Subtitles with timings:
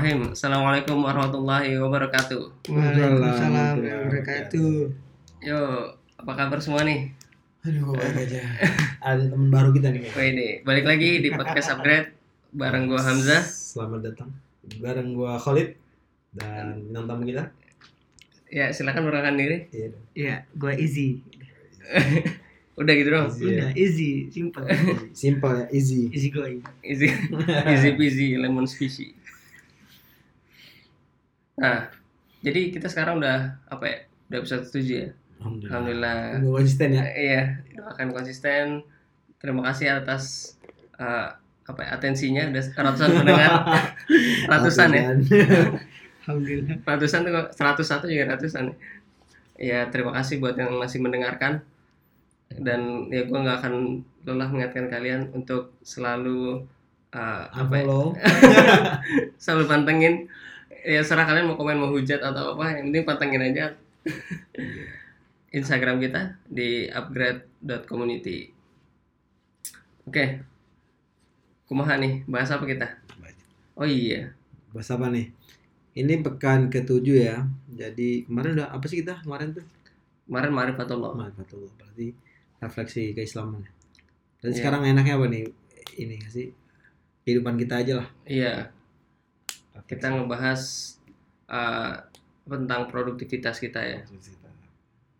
[0.00, 0.32] Bismillahirrahmanirrahim.
[0.32, 2.42] Assalamualaikum warahmatullahi wabarakatuh.
[2.72, 4.72] Waalaikumsalam warahmatullahi wabarakatuh.
[5.44, 5.60] Yo,
[6.16, 7.12] apa kabar semua nih?
[7.68, 8.40] Aduh, baik aja.
[9.12, 10.08] Ada teman baru kita nih.
[10.08, 12.16] Wah ini balik lagi di podcast upgrade
[12.48, 13.44] bareng gua Hamzah.
[13.44, 14.32] Selamat datang.
[14.80, 15.76] Bareng gua Khalid
[16.32, 17.52] dan bintang tamu kita.
[18.48, 19.68] Ya silakan perkenalkan diri.
[19.68, 19.88] Iya.
[20.16, 21.20] Ya, gua easy.
[22.80, 23.28] Udah gitu dong.
[23.28, 23.52] Easy, ya.
[23.52, 24.64] Udah easy, simple.
[25.12, 26.08] Simple ya, easy.
[26.08, 26.64] easy going.
[26.80, 27.12] Easy,
[27.68, 29.19] easy peasy lemon squishy.
[31.60, 31.92] Nah,
[32.40, 33.98] jadi kita sekarang udah apa ya?
[34.32, 35.08] Udah episode 7 ya.
[35.40, 35.76] Alhamdulillah.
[35.76, 36.16] Alhamdulillah.
[36.56, 37.04] Konsisten ya.
[37.12, 37.42] Iya,
[37.76, 38.64] doakan konsisten.
[39.36, 40.56] Terima kasih atas
[40.96, 41.28] eh,
[41.68, 43.52] apa ya, atensinya udah ratusan pendengar.
[44.52, 45.04] ratusan ya.
[46.24, 46.76] Alhamdulillah.
[46.88, 48.64] Ratusan tuh kok 101 juga ratusan.
[49.60, 51.60] Ya, terima kasih buat yang masih mendengarkan.
[52.50, 56.64] Dan ya gue nggak akan lelah mengingatkan kalian untuk selalu
[57.12, 57.86] eh, apa ya,
[59.42, 60.28] selalu pantengin
[60.82, 63.76] ya serah kalian mau komen mau hujat atau apa yang penting pantengin aja
[65.56, 68.52] Instagram kita di upgrade.community
[70.06, 70.24] oke
[71.66, 72.86] kumaha nih bahas apa kita
[73.76, 74.34] oh iya
[74.70, 75.34] Bahas apa nih?
[75.98, 77.42] Ini pekan ketujuh ya.
[77.66, 79.66] Jadi kemarin udah apa sih kita kemarin tuh?
[80.30, 81.74] kemarin Marifatullah Ma'rifatullah.
[81.74, 82.14] Berarti
[82.62, 83.66] refleksi keislaman.
[84.38, 84.62] Dan Iya.
[84.62, 85.42] sekarang enaknya apa nih?
[85.98, 86.54] Ini sih?
[87.26, 88.08] Kehidupan kita aja lah.
[88.30, 88.70] iya
[89.86, 90.60] kita ngebahas
[91.50, 94.00] apa tentang produktivitas kita ya.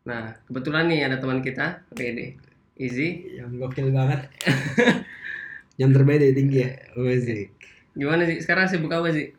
[0.07, 2.37] Nah kebetulan nih ada teman kita Rede
[2.75, 4.27] Easy yang gokil banget.
[5.81, 7.49] Yang terbaik dari tinggi ya Wazik
[7.97, 9.33] gimana sih sekarang sibuk apa sih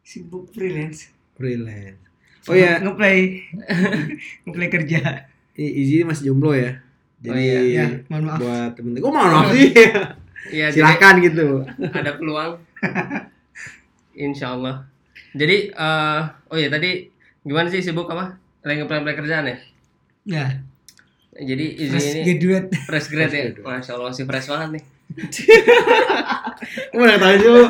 [0.00, 1.12] Sibuk freelance.
[1.36, 2.00] freelance.
[2.48, 3.44] Oh ya Ngeplay.
[4.48, 5.28] Ngeplay kerja.
[5.52, 6.80] Izzy masih jomblo ya?
[7.28, 7.60] Oh jadi iya.
[7.84, 8.38] Ya, mohon maaf.
[8.40, 9.68] buat temen-temen kok mau maaf sih?
[10.48, 11.60] Iya, silakan gitu.
[11.92, 12.56] ada peluang
[14.18, 14.90] Insya Allah
[15.36, 16.20] jadi eh
[16.50, 17.10] oh ya tadi
[17.44, 18.36] gimana sih sibuk apa?
[18.64, 19.56] Lagi ngeplay kerjaan ya?
[20.28, 20.46] Ya,
[21.32, 22.68] jadi izin fresh ini graduate.
[22.84, 23.44] fresh grade ya?
[23.54, 24.84] Fresh masya Allah masih fresh banget nih.
[26.92, 27.62] Kamu udah tahu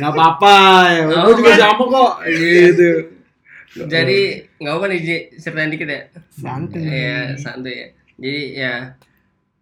[0.00, 0.56] nggak apa-apa
[0.92, 1.02] ya.
[1.08, 1.58] Oh, gue juga kan?
[1.58, 2.12] sama kok.
[2.30, 2.90] Gitu.
[3.90, 4.20] Jadi
[4.60, 4.98] nggak apa nih
[5.40, 6.00] ceritain dikit ya?
[6.30, 6.82] Santuy.
[6.84, 7.86] Iya santuy ya.
[8.20, 8.74] Jadi ya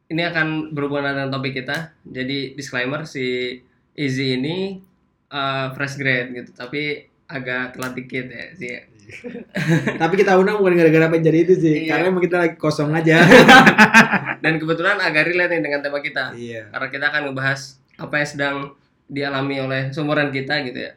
[0.08, 1.96] ini akan berhubungan dengan topik kita.
[2.04, 3.56] Jadi disclaimer si
[3.94, 4.87] Izzy ini
[5.28, 8.80] eh, fresh grade gitu tapi agak telat dikit ya sih ya.
[10.02, 11.96] tapi kita undang bukan gara-gara pengen jadi itu sih Iya.
[11.96, 13.24] karena emang kita lagi kosong aja.
[14.44, 16.36] Dan kebetulan agak relate nih dengan tema kita.
[16.36, 16.68] Iya.
[16.68, 17.60] Karena kita akan ngebahas
[17.98, 18.56] apa yang sedang
[19.08, 20.92] dialami oleh seumuran kita gitu ya.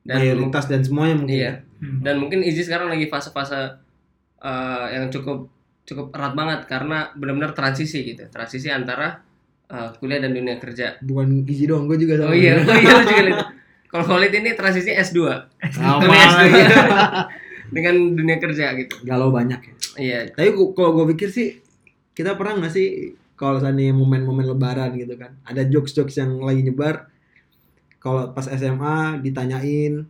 [0.00, 1.52] Dan mayoritas dan semuanya mungkin iya.
[1.80, 2.00] Hmm.
[2.00, 3.76] dan mungkin Izzy sekarang lagi fase-fase
[4.40, 5.48] eh, yang cukup
[5.84, 8.24] cukup erat banget karena benar-benar transisi gitu.
[8.32, 9.20] Transisi antara
[9.68, 10.96] eh, kuliah dan dunia kerja.
[11.04, 13.44] Bukan Izzy doang gue juga oh sama iya oh iya juga.
[13.90, 15.18] kalau Khalid ini transisi S2
[15.74, 16.00] Sama.
[16.02, 16.46] Dunia S2
[17.70, 19.02] dengan dunia kerja gitu.
[19.06, 19.74] Galau banyak ya.
[19.98, 20.18] Iya.
[20.34, 21.58] Tapi kalau gue pikir sih
[22.14, 27.08] kita pernah nggak sih kalau seandainya momen-momen lebaran gitu kan ada jokes-jokes yang lagi nyebar
[27.96, 30.04] kalau pas SMA ditanyain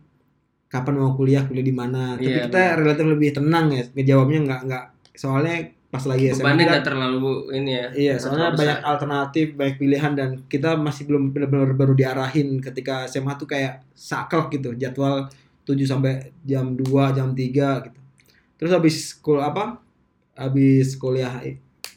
[0.71, 2.15] kapan mau kuliah kuliah di mana?
[2.15, 4.85] Tapi Iya, kita relatif lebih tenang ya ngejawabnya nggak nggak
[5.19, 7.19] soalnya pas lagi SMA bebannya kita- nggak terlalu
[7.51, 8.89] ini ya iya soalnya banyak besar.
[8.89, 14.47] alternatif banyak pilihan dan kita masih belum benar-benar baru diarahin ketika SMA tuh kayak saklek
[14.53, 15.27] gitu jadwal
[15.61, 17.35] 7 sampai jam 2 jam 3
[17.83, 17.99] gitu
[18.55, 19.83] terus habis kuliah apa
[20.33, 21.43] habis kuliah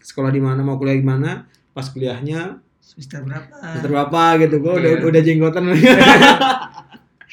[0.01, 3.47] sekolah di mana mau kuliah di mana pas kuliahnya Semester berapa?
[3.49, 5.03] semester berapa gitu gua udah Iya.
[5.05, 5.65] udah jenggotan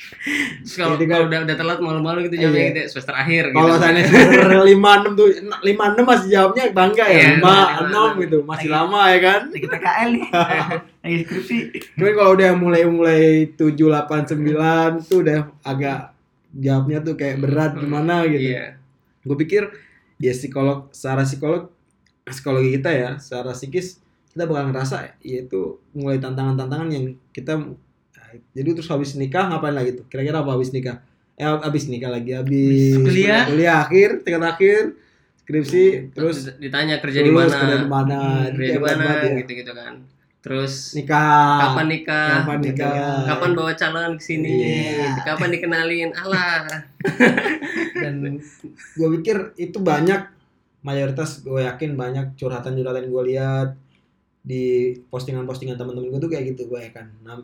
[0.78, 2.70] kalau kalau udah udah telat malu-malu gitu jawabnya Iya.
[2.72, 3.58] gitu semester akhir gitu.
[3.58, 5.28] kalau saya semester lima enam tuh
[5.62, 8.22] lima enam masih jawabnya bangga Iya, ya lima lima, enam enam.
[8.22, 10.26] gitu masih Lagi- lama ya kan Lagi PKL nih.
[11.04, 11.58] Lagi skripsi.
[11.96, 16.00] Cuman kalau udah mulai mulai tujuh delapan sembilan tuh udah agak
[16.54, 18.54] jawabnya tuh kayak berat gimana gitu.
[18.54, 18.78] Iya.
[19.22, 19.64] Gue pikir
[20.18, 21.74] ya psikolog secara psikolog
[22.22, 23.98] psikologi kita ya secara psikis
[24.30, 27.58] kita bakal ngerasa yaitu mulai tantangan-tantangan yang kita
[28.52, 31.00] jadi terus habis nikah ngapain lagi tuh kira-kira apa habis nikah
[31.34, 33.44] eh habis nikah lagi habis Kuliah.
[33.46, 34.82] kuliah akhir tingkat akhir
[35.42, 37.50] skripsi terus ditanya kerja di mana?
[37.50, 39.40] kerja di mana Hmm, kerja di berat mana ya.
[39.42, 39.94] gitu-gitu kan.
[40.42, 42.30] Terus nikah kapan nikah?
[42.42, 42.94] kapan nikah
[43.30, 44.50] Kapan bawa calon ke sini?
[44.50, 45.22] Iya.
[45.22, 46.10] Kapan dikenalin?
[46.18, 46.66] Alah.
[48.02, 48.14] dan
[48.98, 50.22] gue pikir itu banyak
[50.82, 53.78] mayoritas gue yakin banyak curhatan-curhatan gue lihat
[54.42, 54.64] di
[55.08, 57.38] postingan-postingan teman-teman gue tuh kayak gitu gue ya kan nah,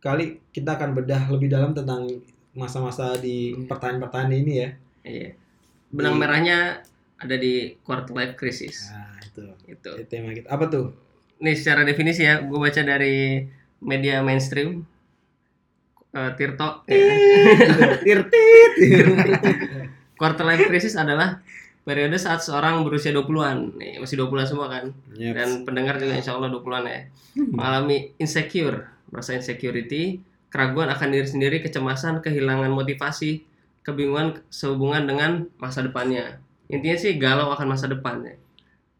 [0.00, 2.08] kali kita akan bedah lebih dalam tentang
[2.52, 4.70] masa-masa di pertanyaan-pertanyaan ini ya
[5.00, 5.30] Iya.
[5.90, 6.58] Benang Di- merahnya
[7.16, 8.88] ada di quarter life crisis.
[8.88, 9.90] nah itu Itu.
[9.96, 10.92] itu tema kita apa tuh
[11.40, 13.40] Nih secara definisi ya, gue baca dari
[13.80, 14.84] media mainstream
[16.10, 16.84] eh, Tirto.
[16.84, 17.12] Gitu.
[18.04, 18.30] Tirtit.
[20.20, 21.40] Quarter life crisis adalah
[21.80, 23.72] periode saat seorang berusia 20-an.
[23.72, 24.92] Nih, masih 20-an semua kan.
[25.16, 25.32] Yep.
[25.32, 27.00] Dan pendengar juga insya Allah 20-an ya.
[27.40, 33.46] Mengalami insecure, merasa insecurity, keraguan akan diri sendiri, kecemasan, kehilangan motivasi,
[33.86, 36.42] kebingungan sehubungan dengan masa depannya.
[36.70, 38.34] Intinya sih galau akan masa depan ya.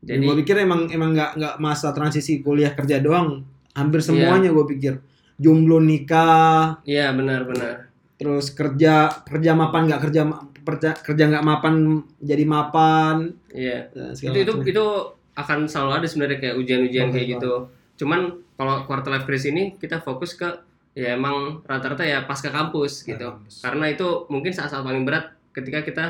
[0.00, 3.44] Jadi gue pikir emang emang nggak nggak masa transisi kuliah kerja doang,
[3.76, 4.96] hampir semuanya gue pikir.
[5.40, 7.88] Jomblo nikah, iya benar-benar.
[8.20, 10.28] terus kerja kerja mapan nggak kerja
[10.60, 13.32] kerja kerja nggak mapan jadi mapan.
[13.48, 13.88] Iya.
[13.88, 14.68] Itu segala itu macam.
[14.68, 14.86] itu
[15.40, 17.54] akan selalu ada sebenarnya kayak ujian-ujian kayak gitu.
[17.96, 18.20] Cuman
[18.60, 20.44] kalau quarter life crisis ini kita fokus ke
[20.92, 23.16] ya emang rata-rata ya pasca kampus gitu.
[23.16, 23.64] kampus.
[23.64, 26.04] Karena itu mungkin saat-saat paling berat ketika kita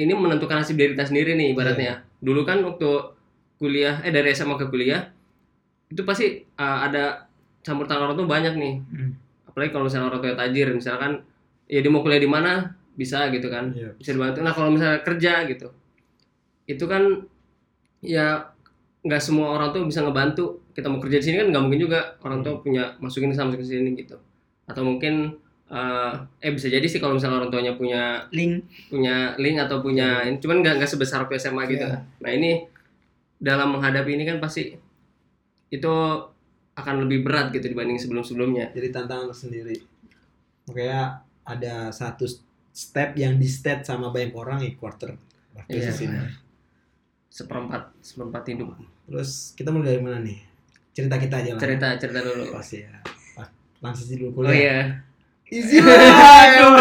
[0.00, 2.00] ini menentukan nasib diri kita sendiri nih ibaratnya.
[2.24, 3.12] Dulu kan waktu
[3.60, 5.12] kuliah eh dari SMA ke kuliah
[5.92, 7.28] itu pasti uh, ada
[7.60, 8.74] campur tangan orang tua banyak nih.
[8.80, 9.12] Hmm.
[9.44, 11.12] Apalagi kalau misalnya orang tua tajir misalkan
[11.68, 13.76] ya dia mau kuliah di mana bisa gitu kan.
[13.76, 14.00] Iya.
[14.00, 14.40] Bisa dibantu.
[14.40, 15.68] Nah, kalau misalnya kerja gitu.
[16.64, 17.28] Itu kan
[18.00, 18.48] ya
[19.00, 20.60] nggak semua orang tuh bisa ngebantu.
[20.76, 23.68] Kita mau kerja di sini kan nggak mungkin juga orang tua punya masukin sama masukin
[23.68, 24.16] sini gitu.
[24.68, 25.34] Atau mungkin
[25.70, 26.12] eh,
[26.42, 28.66] eh bisa jadi sih kalau misalnya orang tuanya punya Link.
[28.90, 31.86] punya link atau punya ini cuman nggak nggak sebesar waktu SMA gitu.
[31.86, 31.98] Iya.
[32.20, 32.50] Nah ini
[33.40, 34.74] dalam menghadapi ini kan pasti
[35.70, 35.94] itu
[36.76, 38.72] akan lebih berat gitu dibanding sebelum-sebelumnya.
[38.74, 39.76] Jadi tantangan tersendiri.
[40.68, 42.26] Makanya ada satu
[42.70, 45.14] step yang di state sama banyak orang ya quarter
[45.56, 46.06] life crisis Iya.
[46.06, 46.18] ini.
[47.30, 48.74] Seperempat seperempat hidup.
[49.06, 50.38] Terus kita mulai dari mana nih?
[50.90, 51.60] Cerita kita aja lah.
[51.60, 52.44] Cerita cerita dulu.
[52.50, 52.98] Pasti ya.
[53.32, 53.46] Pas
[53.78, 54.52] transisi dulu Oh kuliah.
[54.52, 54.78] iya.
[55.46, 55.94] Easy lah.
[55.98, 56.74] Aduh,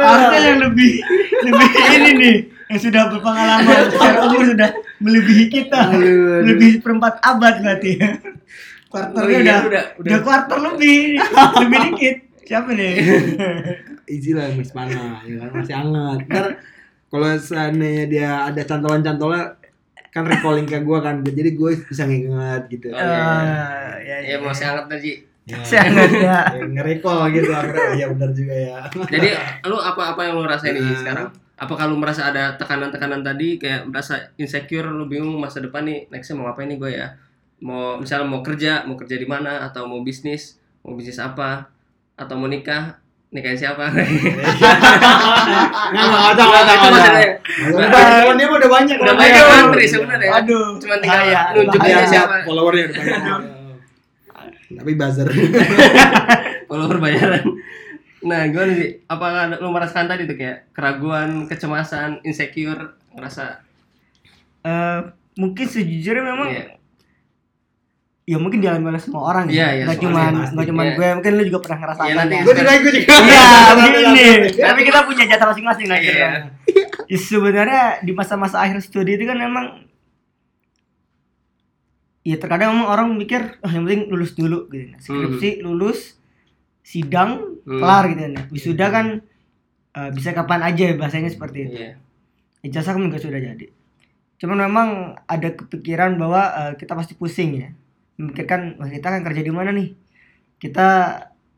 [0.00, 0.92] harusnya yang lebih
[1.38, 2.36] lebih ini nih
[2.68, 6.42] yang sudah berpengalaman secara umur sudah melebihi kita Aduh, aduh.
[6.44, 8.10] lebih seperempat abad berarti ya
[8.90, 11.16] quarternya Oh iya, udah, udah udah quarter lebih
[11.62, 12.92] lebih dikit siapa nih
[14.12, 16.18] Easy lah Miss Mana, ya kan masih hangat.
[16.26, 16.46] Ntar
[17.06, 19.54] kalau seandainya dia ada cantolan-cantolnya
[20.08, 22.90] kan recalling ke gue kan, jadi gue bisa nginget gitu.
[22.90, 23.98] Oh, iya.
[24.00, 25.28] Ya, Ya masih hangat tadi.
[25.48, 27.96] Ya, sangat ya ya, nge-recall gitu akhirnya.
[27.96, 28.78] Ya benar juga ya.
[29.08, 29.28] Jadi
[29.64, 31.00] lu apa apa yang lu rasain nih Nah.
[31.00, 31.28] sekarang?
[31.58, 36.36] Apakah lu merasa ada tekanan-tekanan tadi kayak merasa insecure, lu bingung masa depan nih nextnya
[36.36, 37.06] mau ngapain nih gue ya?
[37.64, 41.66] Mau misalnya mau kerja, mau kerja di mana atau mau bisnis, mau bisnis apa?
[42.14, 43.92] Atau mau nikah, nikahin siapa?
[43.92, 44.04] Nggak,
[45.92, 47.22] nggak ada, nggak ada, nggak ada.
[48.24, 48.96] Teman dia udah banyak.
[48.96, 50.30] Udah banyak antri sebenarnya.
[50.32, 52.34] aduh Cuma tinggal nunjuk aja siapa.
[52.44, 53.40] Followernya udah banyak.
[54.68, 55.28] Tapi buzzer.
[56.68, 57.44] Follower bayaran.
[58.18, 59.00] Nah, gimana sih?
[59.06, 63.64] Apakah lu merasakan tadi tuh kayak keraguan, kecemasan, insecure, ngerasa
[64.58, 65.00] Eh,
[65.38, 66.64] mungkin sejujurnya memang Iya.
[68.28, 70.04] Ya mungkin dialami oleh semua orang Iya, ya iya, nggak pasti.
[70.52, 70.94] nggak cuman Iya.
[70.94, 72.44] gue mungkin lu juga pernah ngerasain Iya, nanti kan?
[72.44, 73.14] Gue juga gue juga.
[73.16, 73.46] Iya,
[73.78, 74.26] begini.
[74.60, 76.04] Tapi kita punya jatah masing-masing lah Iya.
[76.04, 76.28] kira.
[77.08, 79.64] Ya, sebenarnya di masa-masa akhir studi itu kan memang
[82.20, 84.92] ya terkadang memang orang mikir ah yang penting lulus dulu gitu.
[84.92, 86.20] Nah, Skripsi lulus,
[86.82, 87.80] sidang Hmm.
[87.80, 88.32] kelar gitu kan.
[88.50, 89.06] Wisuda kan
[89.90, 91.76] eh, bisa kapan aja bahasanya seperti itu.
[91.78, 91.92] Iya.
[92.62, 93.66] Ijazah kan juga sudah jadi.
[94.36, 94.88] Cuman memang
[95.24, 97.68] ada kepikiran bahwa eh, kita pasti pusing ya.
[98.18, 99.94] Memikirkan wah kita kan kerja di mana nih?
[100.58, 100.86] Kita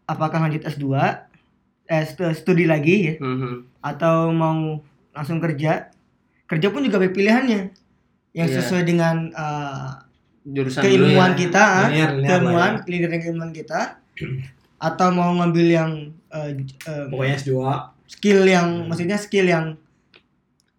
[0.04, 0.86] apakah lanjut S2
[1.86, 3.80] eh stu- studi lagi ya Mhm.
[3.80, 4.78] atau mau
[5.10, 5.88] langsung kerja?
[6.44, 7.60] Kerja pun juga banyak pilihannya
[8.32, 8.56] yang Iya.
[8.56, 9.88] sesuai dengan eh,
[10.42, 11.38] Jurusan keilmuan ya.
[11.38, 13.80] kita, ah, Linear, linear keilmuan, linear keilmuan kita
[14.82, 15.90] atau mau ngambil yang
[16.28, 17.52] eh, j- eh, Pokoknya S2.
[18.06, 18.86] skill yang Hmm.
[18.86, 19.80] maksudnya skill yang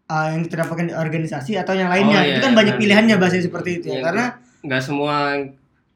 [0.05, 2.81] uh, yang kita dapatkan di organisasi atau yang lainnya Oh, iya, itu kan banyak benar.
[2.81, 4.25] pilihannya bahasa seperti itu ya Iya, karena
[4.61, 5.15] nggak semua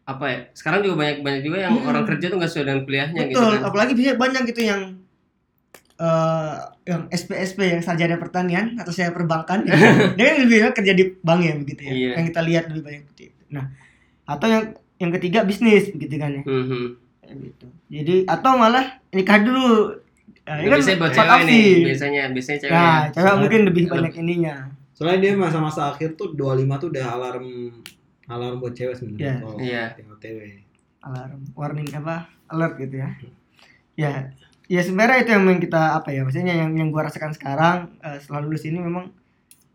[0.05, 1.89] apa ya sekarang juga banyak banyak juga yang Hmm.
[1.89, 4.81] orang kerja tuh nggak sesuai dengan kuliahnya gitu betul kan apalagi bisa banyak gitu yang
[5.95, 6.53] eh
[6.85, 9.73] yang SPSP yang sarjana pertanian atau saya perbankan ya.
[10.13, 12.11] dia kan lebih banyak kerja di bank ya begitu ya Iya.
[12.13, 13.41] yang kita lihat lebih banyak seperti itu.
[13.49, 13.65] nah
[14.25, 14.63] atau yang
[14.97, 16.83] yang ketiga bisnis begitu kan ya Mhm.
[17.17, 19.95] Kayak gitu jadi atau malah nikah dulu
[20.43, 23.93] nah, ini kan biasanya buat cewek nih biasanya biasanya cewek nah cewek mungkin lebih Lebih-
[23.95, 24.55] banyak ininya
[24.91, 26.45] Soalnya dia masa-masa akhir tuh 25
[26.77, 27.45] tuh udah alarm
[28.27, 29.21] alarm buat cewek sebenarnya.
[29.21, 29.33] Iya.
[29.39, 29.83] Kalau Iya.
[29.95, 30.39] yang OTW.
[31.01, 32.15] alarm warning apa
[32.47, 33.13] alert gitu ya
[33.95, 34.11] ya
[34.65, 38.41] ya sebenarnya itu yang kita apa ya maksudnya yang yang gua rasakan sekarang eh, setelah
[38.41, 39.13] lulus ini memang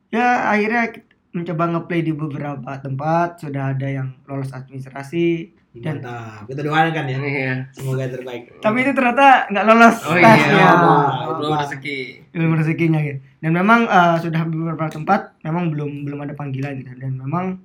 [0.08, 0.90] ya akhirnya
[1.30, 6.50] mencoba ngeplay di beberapa tempat sudah ada yang lolos administrasi Dan- Mantap.
[6.50, 7.16] Kita doakan kan ya.
[7.16, 7.54] Iya.
[7.70, 8.58] Semoga terbaik.
[8.58, 11.96] tapi itu ternyata nggak lolos oh tesnya iya Oh, belum rezeki
[12.32, 16.90] ilmu rezekinya gitu dan memang eh, sudah beberapa tempat memang belum belum ada panggilan gitu
[16.98, 17.62] dan memang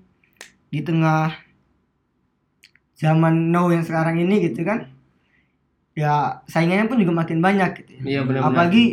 [0.70, 1.34] di tengah
[2.96, 4.88] zaman now yang sekarang ini gitu kan
[5.96, 8.02] ya saingannya pun juga makin banyak gitu ya.
[8.04, 8.52] Iya benar-benar.
[8.52, 8.84] Apalagi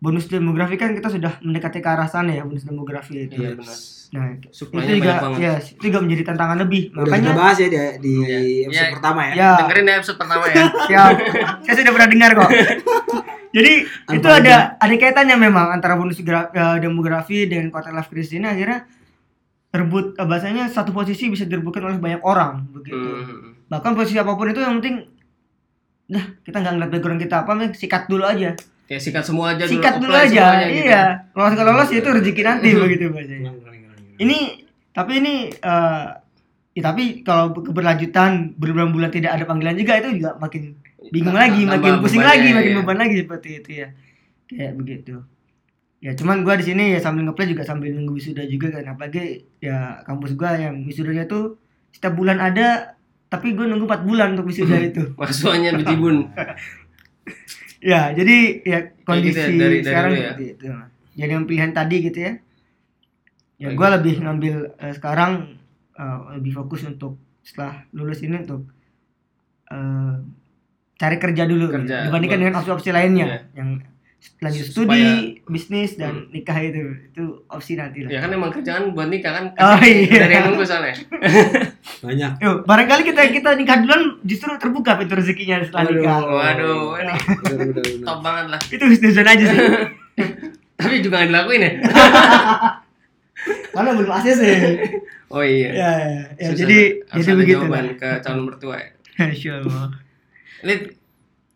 [0.00, 3.36] bonus demografi kan kita sudah mendekati ke arah sana ya bonus demografi itu.
[3.40, 3.78] Iya benar.
[4.10, 6.90] Nah, itu juga ya itu juga menjadi tantangan lebih.
[6.92, 8.38] Udah kita Makanya bahas ya di, di Iya.
[8.66, 8.94] episode Iya.
[8.96, 9.32] pertama ya.
[9.32, 10.54] ya Dengerin ya episode pertama ya.
[10.88, 11.12] siap.
[11.64, 12.50] Saya sudah pernah dengar kok.
[13.56, 13.72] Jadi
[14.14, 18.46] itu Apa ada ada kaitannya memang antara bonus eh, demografi dengan quarter life crisis ini
[18.46, 18.84] akhirnya
[19.70, 22.98] rebut eh, bahasanya satu posisi bisa direbutkan oleh banyak orang begitu.
[22.98, 23.54] Hmm.
[23.70, 25.06] Bahkan posisi apa pun itu yang penting
[26.10, 28.58] dah kita nggak ngeliat background kita apa nih sikat dulu aja.
[28.90, 30.42] Ya sikat semua aja sikat dulu apply aja.
[30.42, 30.82] semuanya gitu.
[30.90, 31.04] Iya.
[31.38, 33.50] Lolos kalau lolos ya itu rezeki nanti begitu bahasanya.
[34.18, 34.38] Ini
[34.90, 36.06] tapi ini eh
[36.70, 40.74] ya tapi kalau keberlanjutan berbulan-bulan tidak ada panggilan juga itu juga makin
[41.14, 42.78] bingung Tambah- lagi, makin pusing bebannya, lagi, makin iya.
[42.82, 43.88] beban lagi seperti itu ya.
[44.50, 45.14] Kayak begitu.
[46.00, 48.84] Ya cuman gua di sini ya sambil ngeplay juga sambil nunggu wisuda juga kan.
[48.90, 49.24] Apalagi
[49.58, 54.48] ya kampus gua yang wisudanya tuh setiap bulan ada tapi gue nunggu 4 bulan untuk
[54.48, 55.12] wisuda itu.
[55.14, 56.26] Mahasiswanya Bijibun.
[57.80, 60.20] Ya, jadi ya kondisi gitu ya, dari- dari sekarang ya?
[60.28, 60.64] seperti itu.
[61.16, 62.32] Jadi yang pilihan tadi gitu ya.
[63.56, 65.32] Ya gue lebih ngambil eh, sekarang
[65.94, 68.68] eh, lebih fokus untuk setelah lulus ini untuk
[69.66, 70.14] eh,
[70.94, 71.76] cari kerja dulu gitu.
[71.78, 71.96] Kerja.
[72.04, 73.38] dibandingkan Buat- dengan opsi-opsi lainnya Iya.
[73.56, 73.68] yang
[74.40, 78.10] lanjut Supaya- studi, bisnis dan nikah itu itu opsi nanti lah.
[78.10, 79.44] Ya kan emang kerjaan buat nikah kan.
[79.54, 80.28] Oh, iya.
[80.28, 80.92] Dari yang nunggu soalnya.
[82.04, 82.32] Banyak.
[82.38, 85.96] Yuk, barangkali kita kita nikah duluan justru terbuka pintu rezekinya setelah Waduh.
[85.96, 86.18] nikah.
[86.26, 87.14] Waduh, ini
[88.00, 88.60] top banget lah.
[88.60, 89.58] Itu bisnis aja sih.
[90.80, 91.72] Tapi juga nggak dilakuin ya.
[93.72, 94.42] Karena belum ACC.
[95.30, 95.70] Oh iya.
[95.70, 96.48] ya, ya, ya.
[96.50, 96.78] Susah, jadi
[97.14, 97.96] jadi begitu jawaban lah.
[97.96, 98.76] ke calon mertua.
[98.76, 98.88] ya.
[99.30, 99.86] Insya Allah.
[100.60, 100.80] Lid,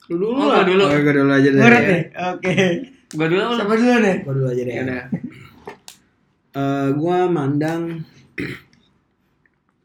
[0.09, 0.61] Lu dulu Oh, lah.
[0.61, 0.83] gua dulu.
[0.85, 1.61] Oh, gua dulu aja deh.
[1.61, 2.03] Berat deh.
[2.31, 2.53] Oke.
[3.11, 3.57] gua dulu apa lu?
[3.57, 4.17] Siapa dulu nih?
[4.21, 4.75] Gua dulu aja deh.
[4.75, 5.03] Ya udah.
[6.55, 7.83] Eh, gua mandang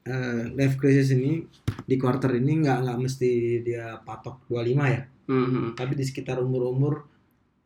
[0.05, 1.43] eh life crisis ini
[1.83, 5.77] di quarter ini nggak nggak mesti dia patok 25 ya Hmm.
[5.77, 7.05] tapi di sekitar umur-umur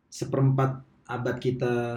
[0.06, 1.96] seperempat abad kita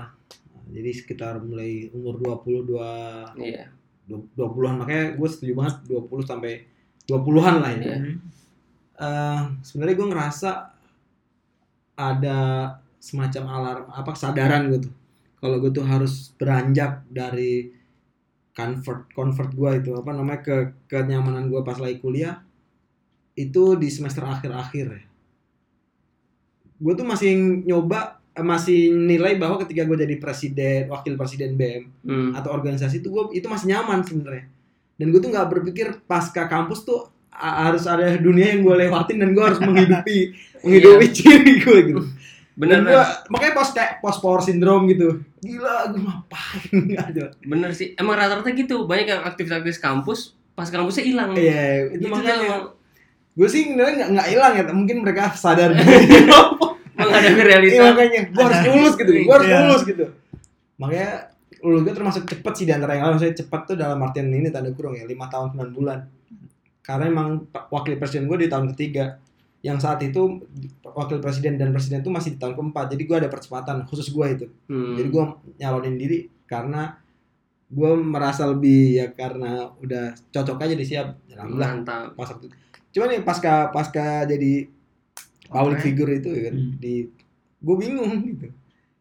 [0.65, 2.91] jadi sekitar mulai umur 20 dua
[3.35, 3.67] Iya.
[4.07, 6.63] 20-an makanya gue setuju banget 20 sampai
[7.03, 7.83] 20-an lah ya.
[7.83, 7.97] Iya.
[8.97, 10.51] Eh, sebenarnya gue ngerasa
[11.97, 12.39] ada
[12.97, 14.89] semacam alarm apa kesadaran gitu.
[15.37, 17.69] Kalau gue tuh harus beranjak dari
[18.57, 20.55] convert convert gue itu apa namanya ke
[20.89, 22.41] kenyamanan gue pas lagi kuliah
[23.37, 24.87] itu di semester akhir-akhir.
[24.97, 25.03] Ya
[26.77, 27.33] gue tuh masih
[27.65, 32.31] nyoba eh, masih nilai bahwa ketika gue jadi presiden wakil presiden BM Hmm.
[32.37, 34.45] atau organisasi itu gue itu masih nyaman sebenarnya.
[34.97, 39.29] Dan gue tuh nggak berpikir pasca kampus tuh harus ada dunia yang gue lewatin dan
[39.31, 40.33] gue harus menghidupi
[40.65, 42.01] menghidupi ciri gue gitu.
[42.57, 45.21] Bener, gue makanya pas kayak post power syndrome gitu.
[45.39, 46.77] Gila gue ngapain?
[47.13, 47.23] Ada.
[47.45, 47.93] Bener sih.
[47.93, 48.89] Emang rata-rata gitu.
[48.89, 51.37] Banyak yang aktif-aktif kampus, pas kampusnya hilang.
[51.37, 52.63] iya itu, Itu tuh makanya emang
[53.37, 54.63] gue sih sebenarnya nggak nggak hilang ya.
[54.73, 55.77] Mungkin mereka sadar.
[56.97, 57.81] Menghadapi Iya realita.
[57.93, 58.21] makanya.
[58.33, 59.11] Gue harus lulus gitu.
[59.13, 59.57] Gue harus Iya.
[59.61, 60.05] lulus gitu.
[60.81, 61.11] Makanya
[61.61, 63.21] lulus gue termasuk cepet sih di antara yang lain.
[63.21, 65.05] Saya cepat tuh dalam artian ini tanda kurung ya.
[65.05, 66.09] Lima tahun 9 bulan
[66.87, 67.29] karena emang
[67.67, 69.19] wakil presiden gue di tahun ketiga
[69.59, 70.39] yang saat itu
[70.87, 74.25] wakil presiden dan presiden itu masih di tahun keempat jadi gue ada percepatan khusus gue
[74.31, 74.95] itu Hmm.
[74.95, 75.23] jadi gue
[75.57, 76.95] nyalonin diri karena
[77.67, 82.15] gue merasa lebih ya karena udah cocok aja disiap alhamdulillah mantap.
[82.15, 82.47] pas waktu
[82.87, 84.71] cuman nih pasca pasca jadi
[85.45, 85.83] public Oke.
[85.83, 86.71] figure itu ya kan Hmm.
[86.79, 86.93] di
[87.57, 88.47] gue bingung gitu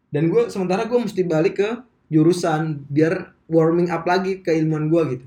[0.09, 1.69] dan gue sementara gue mesti balik ke
[2.07, 3.13] jurusan biar
[3.47, 5.25] warming up lagi keilmuan gue gitu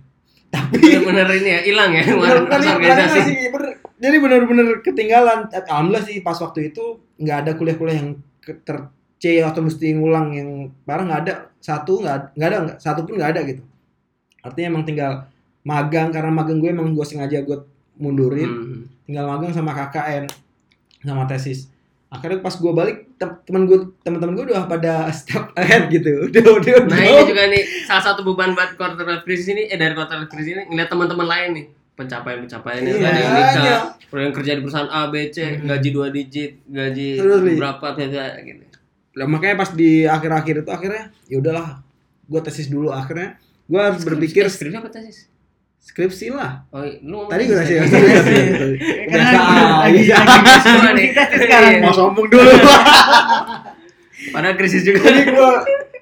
[0.51, 3.19] tapi Bener-bener ini ya, hilang ya bener, organisasi.
[3.23, 5.47] masih bener- jadi bener-bener ketinggalan.
[5.53, 8.11] Alhamdulillah sih pas waktu itu nggak ada kuliah-kuliah yang
[8.43, 8.89] ter
[9.21, 10.51] C atau mesti ngulang yang
[10.89, 11.35] parah nggak ada.
[11.61, 13.63] Satu nggak nggak ada nggak satu pun nggak ada gitu.
[14.41, 15.13] Artinya emang tinggal
[15.63, 17.59] magang karena magang gue emang gue sengaja gue
[18.01, 18.49] mundurin.
[18.49, 18.83] Hmm.
[19.05, 20.25] tinggal magang sama KKN
[21.03, 21.67] sama tesis
[22.11, 26.43] akhirnya pas gue balik tem- temen gue teman-teman gue udah pada step ahead gitu udah
[26.59, 29.79] udah Nah udah ini juga nih salah satu beban buat quarter life crisis ini eh
[29.79, 33.37] dari quarter life crisis ini ngeliat teman-teman lain nih pencapaian-pencapaiannya Iya, ada yang iya.
[33.37, 35.69] nikah, ada yang kerja di perusahaan A, B, C, Hmm.
[35.69, 38.65] gaji dua digit, gaji Terus, berapa, bla gitu.
[39.11, 41.85] Lah, makanya pas di akhir-akhir itu akhirnya ya udahlah
[42.25, 43.37] gue tesis dulu akhirnya
[43.69, 45.29] gue harus berpikir Eh, skripsi apa tesis?
[45.81, 49.41] Skripsi lah Oh, lu tadi gue ngasih Biasa
[49.81, 50.17] lagi aja.
[50.21, 51.09] lagi Semua nih.
[51.11, 51.73] kita sekarang.
[51.81, 52.51] mau sombong dulu
[54.31, 55.01] Padahal krisis juga.
[55.03, 55.51] jadi gue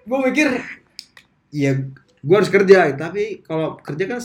[0.03, 0.49] gue mikir
[1.49, 1.73] ya
[2.19, 4.21] gue harus kerja tapi kalau kerja kan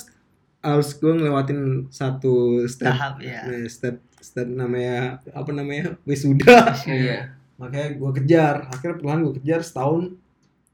[0.59, 3.43] harus gue ngelewatin satu step Tahap ya.
[3.43, 7.35] Nah, step step namanya apa namanya wisuda Iya.
[7.53, 10.15] makanya gue kejar akhirnya perlahan gue kejar setahun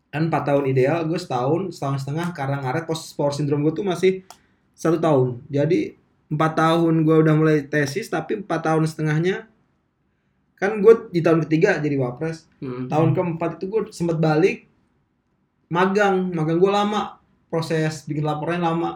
[0.07, 3.83] kan empat tahun ideal gue setahun setahun setengah karena ngaret post power syndrome gue tuh
[3.83, 4.23] masih
[4.79, 5.43] satu tahun.
[5.51, 5.99] Jadi
[6.31, 9.49] empat tahun gue udah mulai tesis tapi empat tahun setengahnya
[10.55, 12.47] kan gue di tahun ketiga jadi wapres.
[12.63, 12.87] Hmm.
[12.87, 14.71] tahun keempat itu gue sempet balik
[15.67, 16.31] magang.
[16.31, 17.19] Magang gue lama.
[17.51, 18.89] Proses bikin laporannya lama.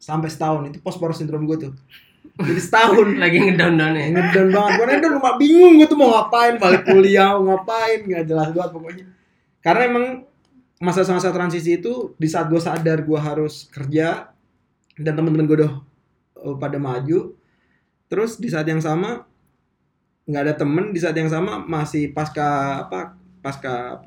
[0.00, 0.68] Sampai setahun.
[0.68, 1.72] Itu post power syndrome gue tuh.
[2.40, 3.16] Jadi setahun.
[3.22, 4.06] Lagi ngedown down ya.
[4.12, 4.72] ngedon banget.
[4.76, 6.56] Gue ngedon cuma bingung gue tuh mau ngapain.
[6.56, 8.00] Balik kuliah mau ngapain.
[8.04, 9.04] Nggak jelas banget pokoknya.
[9.60, 10.06] Karena emang
[10.80, 14.29] masa-masa transisi itu di saat gue sadar gue harus kerja
[15.00, 15.72] dan teman-teman gue udah
[16.44, 17.32] uh, pada maju.
[18.12, 19.24] Terus di saat yang sama
[20.28, 23.98] nggak ada temen di saat yang sama masih pasca apa pasca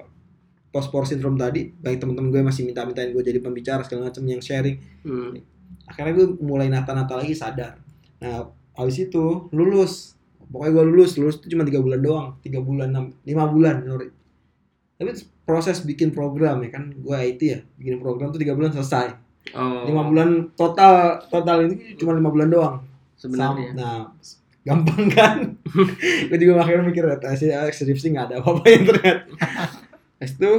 [0.71, 4.77] power syndrome tadi baik teman-teman gue masih minta-mintain gue jadi pembicara segala macam yang sharing.
[5.03, 5.35] Hmm.
[5.83, 7.81] akhirnya gue mulai nata-nata lagi sadar.
[8.21, 8.47] Nah
[8.77, 10.15] habis itu lulus.
[10.47, 12.27] Pokoknya gue lulus lulus itu cuma tiga bulan doang.
[12.39, 14.07] Tiga bulan enam lima bulan sorry.
[14.95, 15.11] Tapi
[15.43, 19.83] proses bikin program ya kan gue IT ya bikin program tuh tiga bulan selesai Oh.
[19.83, 22.75] lima bulan total total ini cuma lima bulan doang
[23.13, 23.69] sebenarnya.
[23.69, 23.97] Sam- nah
[24.63, 25.37] gampang kan
[26.27, 27.03] gue juga akhirnya mikir
[27.35, 29.23] sih skripsi nggak ada apa-apa yang ternyata
[30.17, 30.51] Habis itu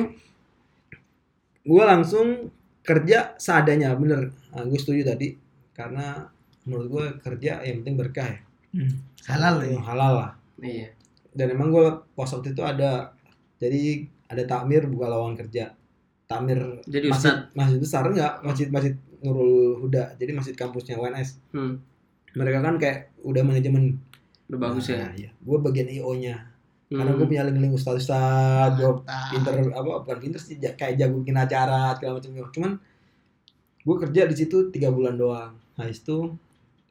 [1.64, 5.32] gue langsung kerja seadanya bener nah, gue setuju tadi
[5.72, 6.28] karena
[6.62, 8.40] menurut gue kerja yang penting berkah ya
[8.74, 8.90] Hmm.
[9.24, 9.78] Halal ya.
[9.80, 10.90] halal lah Iya.
[11.30, 13.14] dan emang gue pas waktu itu ada
[13.56, 15.70] jadi ada takmir buka lowongan kerja
[16.36, 17.38] takmir Jadi masjid Ustad.
[17.52, 21.78] masjid besar enggak masjid masjid Nurul Huda jadi masjid kampusnya UNS Hmm.
[22.32, 23.96] mereka kan kayak udah manajemen
[24.44, 25.00] Udah bagus ya.
[25.00, 25.30] Nah, iya.
[25.32, 26.36] gue bagian IO nya
[26.86, 27.16] karena Hmm.
[27.16, 28.90] gue punya link-link ustaz ustaz gue
[29.30, 32.72] pinter apa bukan pinter sih ja- kayak jago bikin acara segala macam cuman
[33.80, 36.36] gue kerja di situ tiga bulan doang nah itu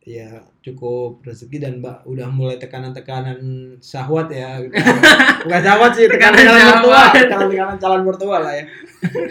[0.04, 3.39] ya cukup rezeki dan mbak udah mulai tekanan-tekanan
[3.80, 4.60] syahwat ya
[5.48, 8.66] bukan syahwat sih tekanan Tekanan calon mertua tekanan-tekanan calon mertua lah ya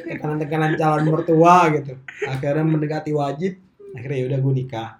[0.09, 1.93] tekanan-tekanan calon mertua gitu
[2.25, 3.61] akhirnya mendekati wajib
[3.93, 4.91] akhirnya ya udah gue nikah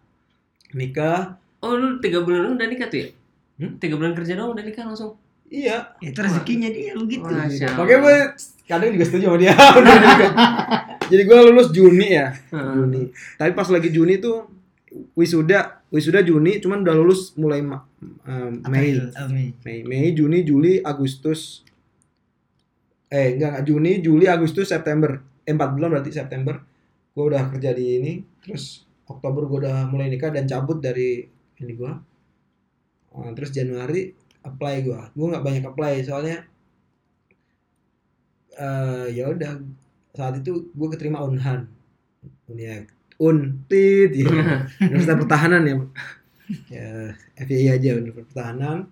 [0.77, 3.09] nikah Oh lu tiga bulan lu udah nikah tuh ya?
[3.63, 3.79] Hmm?
[3.79, 5.15] Tiga bulan kerja doang udah nikah langsung.
[5.53, 7.29] iya Itu rezekinya dia begitu.
[7.29, 8.17] Wah, Masya Makanya gue
[8.67, 9.55] kadang juga setuju sama dia.
[9.79, 10.33] Udah nikah.
[11.13, 12.33] Jadi gue lulus Juni ya.
[12.51, 12.73] Hmm.
[12.83, 13.03] Juni.
[13.39, 14.49] Tapi pas lagi Juni tuh
[15.17, 18.93] wisuda, wisuda Juni, cuman udah lulus mulai Ma- eh, Mei.
[19.31, 19.47] Mei.
[19.65, 21.65] Mei, Mei, Juni, Juli, Agustus.
[23.13, 25.21] Eh, enggak, enggak Juni, Juli, Agustus, September.
[25.45, 26.61] Eh, 4 bulan berarti September.
[27.13, 31.21] Gue udah kerja di ini, terus Oktober gue udah mulai nikah dan cabut dari
[31.61, 31.93] ini gue.
[33.13, 34.09] Oh, terus Januari
[34.41, 35.01] apply gue.
[35.13, 36.49] Gue nggak banyak apply soalnya
[38.53, 39.61] eh ya udah
[40.13, 41.69] saat itu gue keterima Unhan.
[42.49, 42.85] Unia
[43.23, 44.67] Untit ya.
[44.83, 45.75] Universitas Pertahanan ya.
[46.69, 46.91] Ya,
[47.39, 48.91] FII aja Universitas Pertahanan.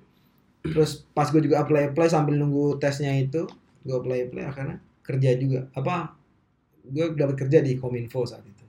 [0.62, 3.48] Terus pas gue juga apply apply sambil nunggu tesnya itu,
[3.82, 5.66] gue apply apply akhirnya kerja juga.
[5.74, 6.14] Apa?
[6.86, 8.66] Gue dapat kerja di Kominfo saat itu.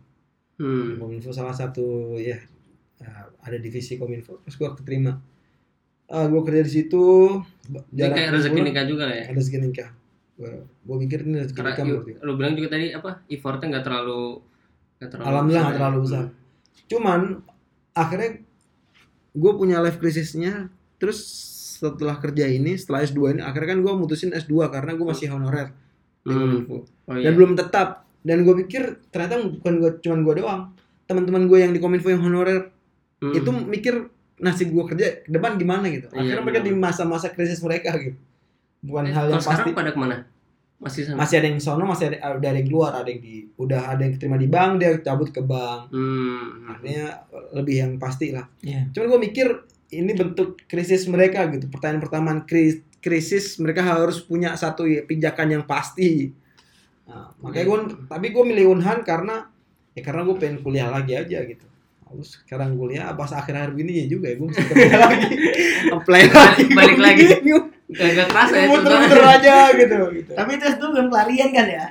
[0.58, 0.98] Hmm.
[0.98, 2.40] Kominfo salah satu ya
[3.04, 4.42] eh, ada divisi Kominfo.
[4.48, 5.14] Terus gue keterima.
[6.12, 7.06] Ah, gue kerja di situ.
[7.92, 9.26] Jadi kayak rezeki pulang, nikah juga lah ya.
[9.32, 9.90] Ada rezeki nikah.
[10.82, 11.86] Gue mikir ini rezeki nikah.
[12.26, 13.24] lu bilang juga tadi apa?
[13.30, 14.51] Effortnya nggak terlalu
[15.04, 15.80] terlalu Alhamdulillah nggak ya.
[15.80, 16.26] terlalu besar.
[16.88, 17.20] Cuman
[17.92, 18.30] akhirnya
[19.32, 20.68] gue punya life crisisnya.
[20.98, 21.18] Terus
[21.76, 25.74] setelah kerja ini, setelah S2 ini, akhirnya kan gue mutusin S2 karena gue masih honorer
[26.20, 26.40] di Hmm.
[26.62, 26.78] Kominfo.
[27.08, 27.24] Oh iya.
[27.24, 27.88] Dan belum tetap.
[28.22, 30.62] Dan gue pikir ternyata bukan gue cuman gue doang.
[31.04, 32.70] Teman-teman gue yang di Kominfo yang honorer
[33.18, 33.34] Hmm.
[33.34, 36.10] itu mikir nasib gue kerja ke depan gimana gitu.
[36.10, 38.18] Iya, Akhirnya mereka di masa-masa krisis mereka gitu.
[38.80, 39.78] Bukan Eh, hal yang sekarang pasti.
[39.78, 40.16] pada ke mana?
[40.82, 41.22] Masih sana.
[41.22, 44.18] Masih ada yang sono, masih ada, ada yang keluar, ada yang di udah ada yang
[44.18, 45.94] terima di bank, dia cabut ke bank.
[45.94, 46.74] Hmm.
[46.74, 47.22] Artinya
[47.54, 48.50] lebih yang pasti lah.
[48.66, 48.90] Iya.
[48.90, 49.48] Cuman gue mikir
[49.94, 51.70] ini bentuk krisis mereka gitu.
[51.70, 56.34] Pertanyaan pertama kri- krisis mereka harus punya satu ya, pijakan yang pasti.
[57.06, 57.78] Nah, makanya gue
[58.10, 59.46] tapi gue milih Unhan karena
[59.94, 61.66] ya karena gue pengen kuliah lagi aja gitu.
[62.12, 65.30] Terus sekarang kuliah pas akhir akhir ini ya juga ya gue mesti kerja lagi.
[65.96, 66.64] Apply lagi.
[66.74, 67.26] Balik lagi.
[67.92, 70.00] Gak, gak kerasa ya Muter-muter aja gitu.
[70.14, 70.32] gitu.
[70.32, 71.86] Tapi itu itu bukan pelarian kan ya?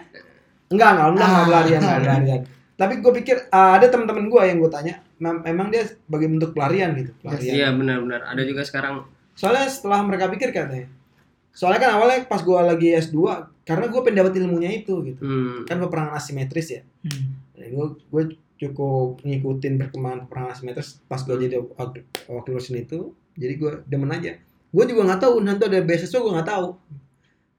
[0.69, 1.47] Enggak, enggak, enggak, enggak Ah.
[1.47, 2.41] pelarian, enggak pelarian.
[2.75, 6.51] Tapi gue pikir ah, ada teman-teman gue yang gue tanya, mem- memang dia sebagai bentuk
[6.53, 7.53] pelarian gitu, pelarian.
[7.53, 8.21] Iya benar-benar.
[8.25, 9.05] Ada juga sekarang.
[9.35, 10.89] Soalnya setelah mereka pikir katanya.
[11.51, 13.21] Soalnya kan awalnya pas gue lagi S2,
[13.63, 15.21] karena gue pengen dapat ilmunya itu gitu.
[15.21, 15.67] Hmm.
[15.67, 16.83] Kan peperangan asimetris ya.
[17.05, 17.37] Hmm.
[17.53, 18.23] gue gue
[18.57, 23.13] cukup ngikutin perkembangan peperangan asimetris pas gue jadi wakil wakil dosen itu.
[23.35, 24.41] Jadi gue demen aja.
[24.71, 26.67] Gue juga nggak tahu Unhan tuh ada beasiswa gue nggak tahu.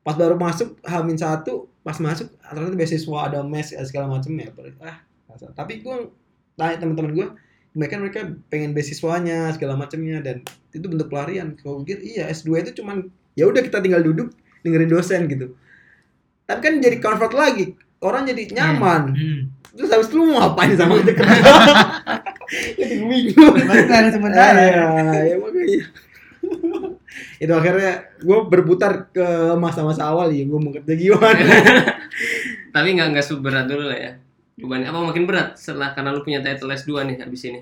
[0.02, 4.50] Pas baru masuk Hamin satu, pas masuk ternyata beasiswa ada mes segala macam ya.
[4.82, 4.98] Ah,
[5.54, 5.96] tapi gue
[6.56, 7.28] tanya teman-teman gue,
[7.76, 8.20] mereka mereka
[8.52, 11.54] pengen beasiswanya segala macamnya dan itu bentuk pelarian.
[11.60, 15.56] Kalau gue pikir iya S2 itu cuman ya udah kita tinggal duduk dengerin dosen gitu.
[16.48, 17.76] Tapi kan jadi convert lagi.
[18.02, 19.02] Orang jadi nyaman.
[19.14, 19.42] Hmm.
[19.72, 21.24] Terus habis itu lu mau ngapain sama kerja?
[22.76, 23.56] Jadi bingung.
[24.12, 24.60] Sementara.
[24.60, 24.88] Ya,
[25.32, 25.88] ya makanya.
[27.38, 31.44] Itu akhirnya gue berputar ke masa-masa awal ya gue mau kerja gimana
[32.72, 34.12] Tapi nggak nggak seberat dulu lah ya.
[34.54, 37.62] Beban apa makin berat setelah karena lu punya title S2 nih habis ini.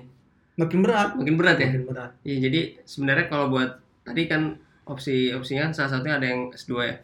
[0.54, 1.68] makin berat Makin berat ya?
[1.68, 3.70] makin berat Iya, jadi sebenarnya kalau buat
[4.02, 6.94] tadi kan opsi opsinya kan salah satunya ada yang S2 ya.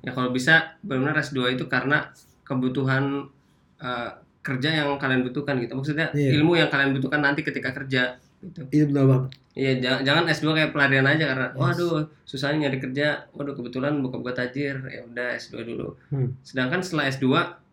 [0.00, 2.10] Ya kalau bisa benar-benar S2 itu karena
[2.42, 3.26] kebutuhan
[3.78, 5.72] eh, kerja yang kalian butuhkan gitu.
[5.72, 6.36] Maksudnya Iya.
[6.36, 8.60] ilmu yang kalian butuhkan nanti ketika kerja gitu.
[8.70, 11.58] itu benar banget Iya, jangan, jangan S2 kayak pelarian aja karena Yes.
[11.58, 13.26] waduh, susahnya nyari kerja.
[13.34, 14.78] Waduh, kebetulan buka buka tajir.
[14.86, 15.98] Ya udah S2 dulu.
[16.14, 16.30] Hmm.
[16.46, 17.26] Sedangkan setelah S2,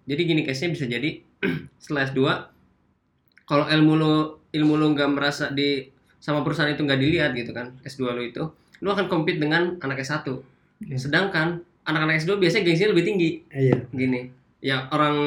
[0.10, 1.21] jadi gini case-nya bisa jadi
[1.86, 2.21] setelah S2
[3.45, 4.13] kalau ilmu lu
[4.49, 5.86] ilmu lu nggak merasa di
[6.17, 8.43] sama perusahaan itu nggak dilihat gitu kan, S2 lu itu,
[8.82, 10.25] lu akan compete dengan anak S1.
[10.89, 10.97] Iya.
[10.97, 14.34] Sedangkan anak-anak S2 biasanya gengsinya lebih tinggi iya gini.
[14.58, 15.17] Ya orang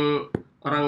[0.67, 0.87] orang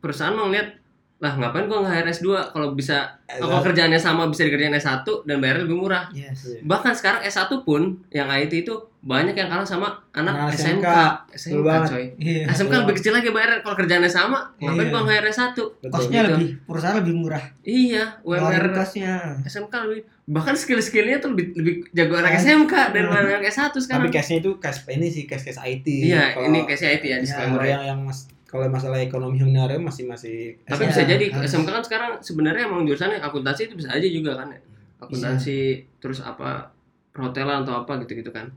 [0.00, 0.80] perusahaan mau ngeliat
[1.24, 5.64] lah ngapain gua nge-hire S2 kalau bisa kalau kerjaannya sama bisa dikerjain S1 dan bayarnya
[5.64, 6.04] lebih murah.
[6.12, 6.44] Yes.
[6.44, 6.60] Iya.
[6.62, 10.84] Bahkan sekarang S1 pun yang IT itu banyak yang kalah sama anak Anak SMK.
[10.84, 10.88] SMK.
[11.34, 12.04] SMK, Betul coy.
[12.18, 12.42] Iya.
[12.46, 14.90] SMK lebih kecil lagi bayarnya kalau kerjaannya sama, ngapain Iya.
[14.90, 15.48] gua nge-hire S1?
[15.54, 16.32] betul Kosnya gitu.
[16.34, 17.44] lebih, perusahaan lebih murah.
[17.62, 19.14] Iya, UMR kosnya.
[19.42, 22.40] SMK lebih bahkan skill-skillnya tuh lebih, lebih jago anak Iya.
[22.58, 24.08] SMK daripada anak S1 tapi sekarang.
[24.10, 27.16] case-nya itu case ini sih case case IT Iya, Kalau- ini case IT ya Iya,
[27.18, 27.68] disclaimer ya.
[27.70, 31.50] yang yang mas kalau masalah ekonomi sebenarnya masih masih Tapi bisa jadi harus.
[31.50, 34.62] SMK kan sekarang sebenarnya emang jurusannya akuntansi itu bisa aja juga kan ya.
[35.02, 35.58] Akuntansi
[35.98, 36.70] terus apa
[37.10, 38.54] perhotelan atau apa gitu-gitu kan.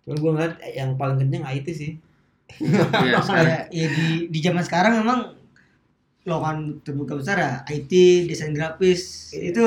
[0.00, 1.92] cuman gue ngeliat yang paling kenceng IT sih
[2.56, 3.46] Iya, sekarang.
[3.46, 5.20] Ya, ya di di zaman sekarang memang
[6.22, 7.90] lowongan terbuka besar ya IT,
[8.26, 9.62] desain grafis itu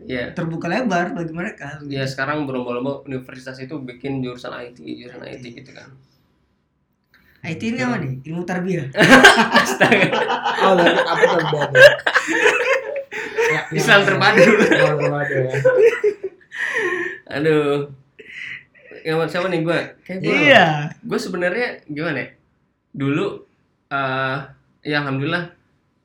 [0.00, 0.32] Iya.
[0.32, 1.76] terbuka lebar bagi mereka.
[1.84, 5.92] Ya sekarang berlomba-lomba universitas itu bikin jurusan IT, jurusan IT gitu kan.
[7.40, 8.12] IT ini apa nih?
[8.28, 8.88] Ilmu tarbiyah.
[10.64, 11.78] oh dari apa tuh berarti
[13.50, 14.42] ya, Islam terpadu.
[14.60, 15.52] Islam terpadu ya.
[17.40, 17.88] Aduh.
[19.00, 19.78] Yang buat siapa nih gue?
[20.04, 20.34] Kayak gue.
[20.36, 20.66] Iya.
[21.00, 22.28] Gue sebenarnya gimana ya?
[22.92, 23.26] Dulu
[23.90, 24.38] eh
[24.84, 25.56] ya alhamdulillah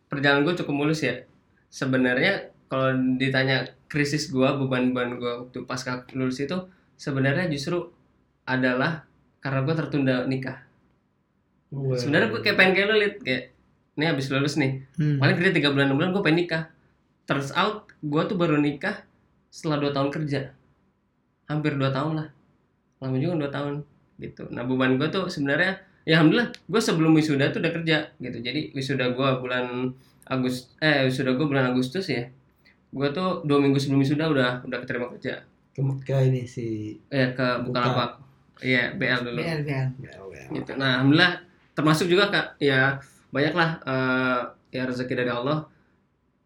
[0.08, 1.28] perjalanan gue cukup mulus ya.
[1.68, 6.56] Sebenarnya kalau ditanya krisis gue, beban-beban gue waktu pasca lulus itu
[6.96, 7.92] sebenarnya justru
[8.48, 9.04] adalah
[9.44, 10.64] karena gue tertunda nikah.
[11.74, 11.98] Wah.
[11.98, 13.16] Sebenarnya gue kayak pengen kayak lu Lid.
[13.26, 13.44] kayak
[13.96, 14.84] ini habis lulus nih.
[15.00, 15.18] Hmm.
[15.24, 16.64] paling kerja tiga bulan enam bulan gue pengen nikah.
[17.26, 19.02] Turns out gue tuh baru nikah
[19.50, 20.52] setelah dua tahun kerja.
[21.48, 22.28] Hampir dua tahun lah.
[23.02, 23.74] Lama juga dua tahun
[24.20, 24.52] gitu.
[24.52, 28.38] Nah beban gue tuh sebenarnya ya alhamdulillah gue sebelum wisuda tuh udah kerja gitu.
[28.44, 32.28] Jadi wisuda gue bulan Agustus eh wisuda gue bulan Agustus ya.
[32.92, 35.42] Gue tuh dua minggu sebelum wisuda udah udah keterima kerja.
[35.76, 38.24] Ke, ke ini si eh ke Bukalapak.
[38.64, 39.40] Iya BL dulu.
[39.44, 39.88] BL, BL.
[40.56, 40.72] gitu.
[40.80, 41.44] Nah, alhamdulillah
[41.76, 42.98] termasuk juga kak ya
[43.30, 45.68] banyaklah eh, ya rezeki dari Allah.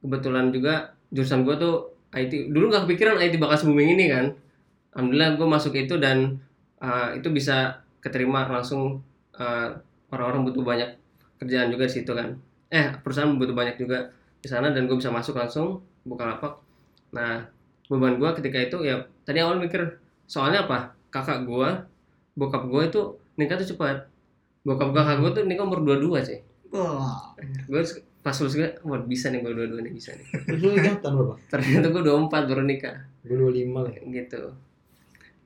[0.01, 1.75] Kebetulan juga jurusan gue tuh
[2.15, 2.49] IT.
[2.49, 4.25] Dulu nggak kepikiran IT bakal se-booming ini kan.
[4.97, 6.41] Alhamdulillah gue masuk itu dan
[6.81, 9.05] eh, itu bisa keterima langsung
[9.37, 9.69] eh,
[10.09, 10.89] orang-orang butuh banyak
[11.37, 12.35] kerjaan juga di situ kan.
[12.73, 16.53] Eh perusahaan butuh banyak juga di sana dan gue bisa masuk langsung buka lapak.
[17.13, 17.45] Nah
[17.89, 19.97] beban gue ketika itu ya tadi awal mikir
[20.29, 21.69] soalnya apa kakak gue
[22.37, 23.01] bokap gue itu
[23.33, 24.05] nikah tuh cepat
[24.67, 27.33] bokap kakak gue tuh nikah umur dua dua sih Wah.
[27.65, 27.81] gue
[28.19, 30.27] pas lulus gue wah bisa nih gue dua dua nih bisa nih.
[30.59, 31.33] Lu nikah tahun berapa?
[31.47, 32.97] Ternyata gue dua empat baru nikah.
[33.23, 34.01] Gue dua lima lah ya.
[34.05, 34.41] gitu.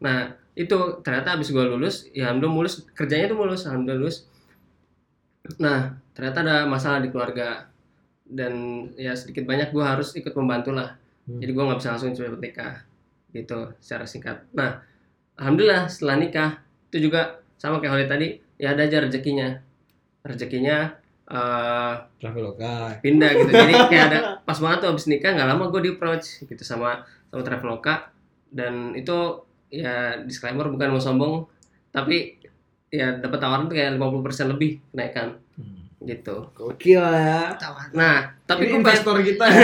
[0.02, 4.18] Nah itu ternyata abis gue lulus ya alhamdulillah mulus kerjanya tuh mulus alhamdulillah lulus.
[5.62, 7.70] Nah ternyata ada masalah di keluarga
[8.26, 10.98] dan ya sedikit banyak gue harus ikut membantu lah.
[11.24, 11.40] Hmm.
[11.40, 12.76] jadi gue nggak bisa langsung cepet nikah
[13.32, 14.44] gitu secara singkat.
[14.52, 14.82] Nah
[15.38, 16.50] alhamdulillah setelah nikah
[16.90, 19.60] itu juga sama kayak Holly tadi ya ada aja rezekinya.
[20.24, 20.96] Rezekinya
[21.28, 23.52] eh, Traveloka pindah gitu.
[23.52, 27.04] Jadi kayak ada pas banget tuh abis nikah nggak lama gue di approach gitu sama
[27.30, 28.14] sama Traveloka
[28.54, 29.42] dan itu
[29.74, 31.50] ya disclaimer bukan mau sombong
[31.90, 32.38] tapi
[32.94, 35.38] ya dapat tawaran tuh kayak 50% lebih kenaikan.
[35.58, 35.82] Hmm.
[36.04, 36.52] gitu.
[36.54, 37.56] Gokil ya.
[37.56, 37.96] Tahu.
[37.96, 39.46] nah tapi gue investor kita.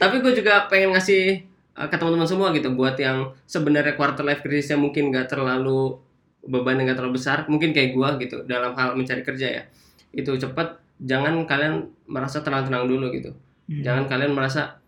[0.00, 1.44] Tapi gue juga pengen ngasih
[1.76, 6.00] uh, ke teman-teman semua gitu buat yang sebenarnya quarter life crisisnya mungkin nggak terlalu
[6.42, 9.62] beban yang nggak terlalu besar mungkin kayak gue gitu dalam hal mencari kerja ya
[10.10, 11.74] itu cepat jangan kalian
[12.04, 13.32] merasa tenang-tenang dulu gitu
[13.70, 13.86] Hmm.
[13.86, 14.82] jangan kalian merasa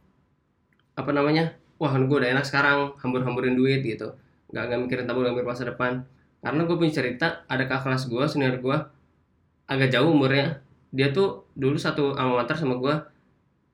[0.92, 4.10] apa namanya wah gue udah enak sekarang hambur-hamburin duit gitu
[4.50, 5.92] nggak nggak mikirin tabung nggak mikirin masa depan
[6.38, 8.76] karena gue punya cerita ada kakak kelas gue senior gue
[9.66, 10.58] agak jauh umurnya
[10.90, 12.94] dia tuh dulu satu alma mater sama gue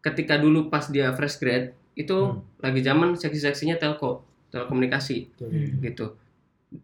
[0.00, 2.44] ketika dulu pas dia fresh grad itu Hmm.
[2.60, 5.80] lagi zaman seksi-seksinya telco telekomunikasi Hmm.
[5.80, 6.14] gitu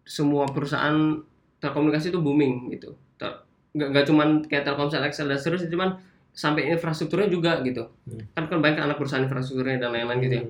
[0.04, 1.20] semua perusahaan
[1.60, 2.96] telekomunikasi itu booming gitu.
[3.20, 3.44] Tel-
[3.74, 5.98] nggak nggak cuman kayak Telkomsel, Excel dan seterusnya cuman
[6.34, 7.90] sampai infrastrukturnya juga gitu.
[8.10, 8.26] Hmm.
[8.34, 10.44] kan kan banyak anak perusahaan infrastrukturnya dan lain-lain gitu ya.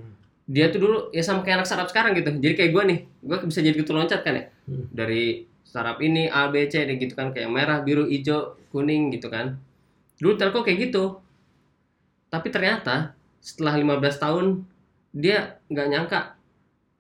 [0.45, 2.31] Dia tuh dulu ya sama kayak anak startup sekarang gitu.
[2.37, 4.45] Jadi kayak gue nih gue bisa jadi ketua loncat kan ya?
[4.69, 4.87] Hmm.
[4.93, 7.33] dari startup ini A B C dan gitu kan.
[7.33, 9.57] Kayak merah biru hijau kuning gitu kan.
[10.21, 11.21] Dulu telco kayak gitu.
[12.29, 14.47] Tapi ternyata setelah 15 tahun
[15.17, 16.21] dia nggak nyangka.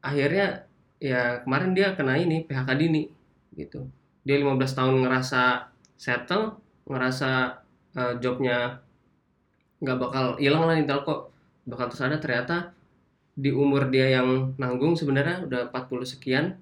[0.04, 0.68] Akhirnya
[1.04, 3.04] ya kemarin dia kena ini PHK dini
[3.52, 3.84] gitu.
[4.24, 5.68] Dia 15 tahun ngerasa
[6.00, 6.56] settle
[6.88, 7.60] ngerasa
[7.92, 8.80] eh, jobnya
[9.84, 11.28] nggak bakal hilang lah di telco.
[11.68, 12.56] Bakal terus ada ternyata
[13.36, 16.56] di umur dia yang nanggung sebenarnya udah 40 sekian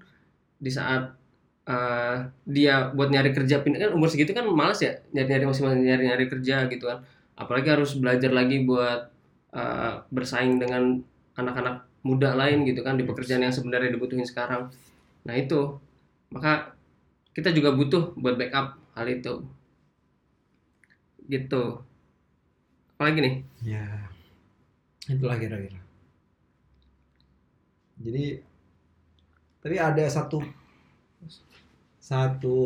[0.59, 1.15] di saat
[1.63, 5.79] eh, dia buat nyari kerja pindah kan umur segitu kan malas ya nyari-nyari masih masih
[5.87, 6.99] nyari-nyari kerja gitu kan.
[7.39, 9.07] Apalagi harus belajar lagi buat
[9.55, 10.99] eh, bersaing dengan
[11.39, 14.69] anak-anak muda lain gitu kan di pekerjaan yang sebenarnya dibutuhin sekarang.
[15.23, 15.79] Nah itu.
[16.33, 16.73] Maka
[17.37, 19.45] kita juga butuh buat backup hal itu.
[21.29, 21.63] Gitu.
[22.97, 23.35] Apalagi nih?
[23.61, 23.85] Ya,
[25.05, 25.77] itulah kira-kira.
[28.01, 28.41] Jadi,
[29.61, 30.41] tapi ada satu
[32.01, 32.57] satu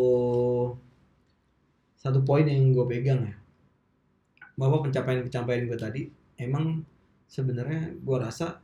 [1.99, 3.35] satu poin yang gue pegang ya,
[4.55, 6.01] bahwa pencapaian-pencapaian gue tadi
[6.39, 6.87] emang
[7.27, 8.63] sebenarnya gue rasa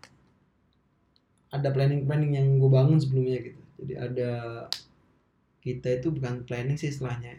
[1.54, 3.62] ada planning-planning yang gue bangun sebelumnya gitu.
[3.78, 4.32] Jadi ada
[5.62, 7.38] kita itu bukan planning sih istilahnya.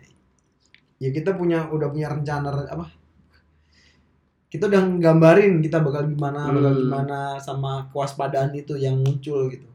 [1.03, 2.87] Ya kita punya udah punya rencana apa
[4.55, 6.83] kita udah nggambarin kita bakal gimana bakal Hmm.
[6.87, 9.66] gimana sama kewaspadaan itu yang muncul gitu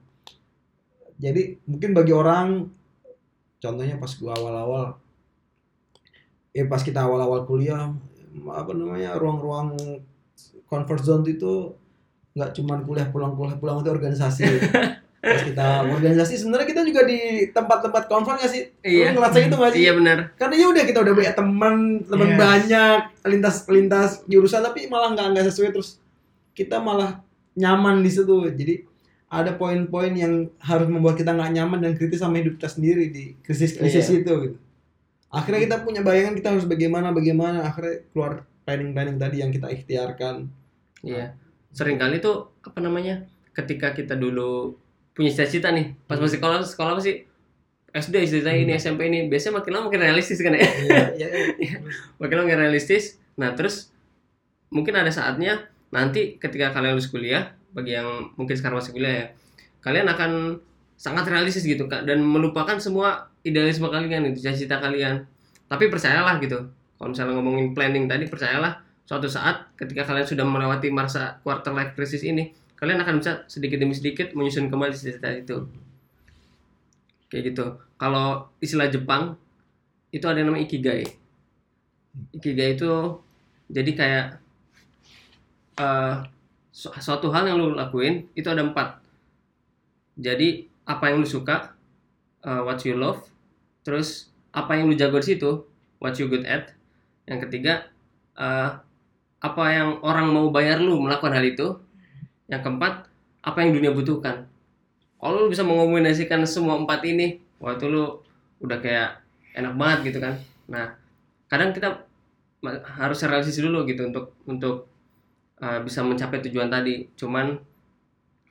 [1.19, 2.71] jadi mungkin bagi orang
[3.59, 4.95] contohnya pas gua awal-awal
[6.55, 7.91] eh pas kita awal-awal kuliah
[8.55, 9.75] apa namanya ruang-ruang
[10.71, 11.75] comfort zone itu
[12.39, 14.47] nggak cuman kuliah pulang kuliah pulang itu organisasi.
[15.19, 18.63] Pas kita organisasi sebenarnya kita juga di tempat-tempat comfort nggak sih?
[18.79, 19.11] Iya.
[19.11, 19.79] Lu ngerasa itu nggak sih?
[19.83, 21.75] Iya benar karena ya udah kita udah banyak teman
[22.07, 22.39] teman Yes.
[22.39, 25.75] banyak lintas lintas jurusan tapi malah nggak nggak sesuai.
[25.75, 25.99] Terus
[26.55, 27.19] kita malah
[27.53, 28.47] nyaman di situ.
[28.47, 28.87] Jadi
[29.27, 33.35] ada poin-poin yang harus membuat kita nggak nyaman dan kritis sama hidup kita sendiri di
[33.43, 34.23] krisis krisis Iya.
[34.23, 34.57] itu gitu.
[35.29, 37.67] Akhirnya kita punya bayangan kita harus bagaimana bagaimana.
[37.67, 40.47] Akhirnya keluar planning planning tadi yang kita ikhtiarkan.
[41.03, 41.35] Iya.
[41.73, 43.23] Seringkali tuh apa namanya?
[43.53, 44.75] Ketika kita dulu
[45.13, 46.25] punya cita-cita nih, pas Hmm.
[46.25, 47.29] masih sekolah sekolah apa sih?
[47.89, 48.81] SD cita ini Hmm.
[48.81, 50.61] SMP ini biasanya makin lama makin realistis kan ya
[51.17, 51.27] iya
[51.65, 51.75] iya
[52.21, 53.89] makin lama makin realistis nah terus
[54.69, 59.27] mungkin ada saatnya nanti ketika kalian lulus kuliah bagi yang mungkin sekarang masih kuliah ya
[59.81, 60.61] kalian akan
[61.01, 65.25] sangat realistis gitu Kak dan melupakan semua idealisme kalian itu cita-cita kalian
[65.65, 66.69] tapi percayalah gitu
[67.01, 71.97] kalau misalnya ngomongin planning tadi percayalah suatu saat ketika kalian sudah melewati masa quarter life
[71.97, 75.65] crisis ini kalian akan bisa sedikit demi sedikit menyusun kembali cita-cita itu.
[77.25, 77.65] Kayak gitu.
[77.97, 79.33] Kalau istilah Jepang
[80.13, 81.09] itu ada yang namanya ikigai.
[82.37, 83.17] Ikigai itu
[83.65, 84.25] jadi kayak
[86.69, 89.01] su- suatu hal yang lu lakuin itu ada empat.
[90.21, 91.73] Jadi apa yang lu suka
[92.45, 93.25] eh, what you love
[93.81, 95.65] terus apa yang lu jago di situ
[95.97, 96.77] what you good at.
[97.25, 97.89] Yang ketiga
[98.37, 98.69] eh,
[99.39, 101.67] apa yang orang mau bayar lu melakukan hal itu?
[102.51, 102.93] Yang keempat
[103.43, 104.47] apa yang dunia butuhkan?
[105.19, 108.23] Kalau lu bisa mengombinasikan semua empat ini wah itu lu
[108.63, 109.19] udah kayak
[109.55, 110.35] enak banget gitu kan?
[110.67, 110.95] Nah
[111.47, 112.03] kadang kita
[112.99, 114.75] harus realistis dulu gitu untuk untuk
[115.63, 117.07] uh, bisa mencapai tujuan tadi.
[117.15, 117.59] Cuman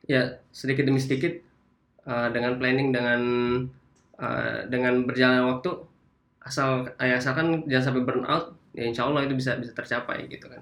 [0.09, 1.37] ya sedikit demi sedikit
[2.09, 3.21] uh, dengan planning dengan
[4.17, 5.85] uh, dengan berjalan waktu
[6.41, 10.45] asal ya asalkan jangan sampai burn out ya insya Allah itu bisa bisa tercapai gitu
[10.49, 10.61] kan.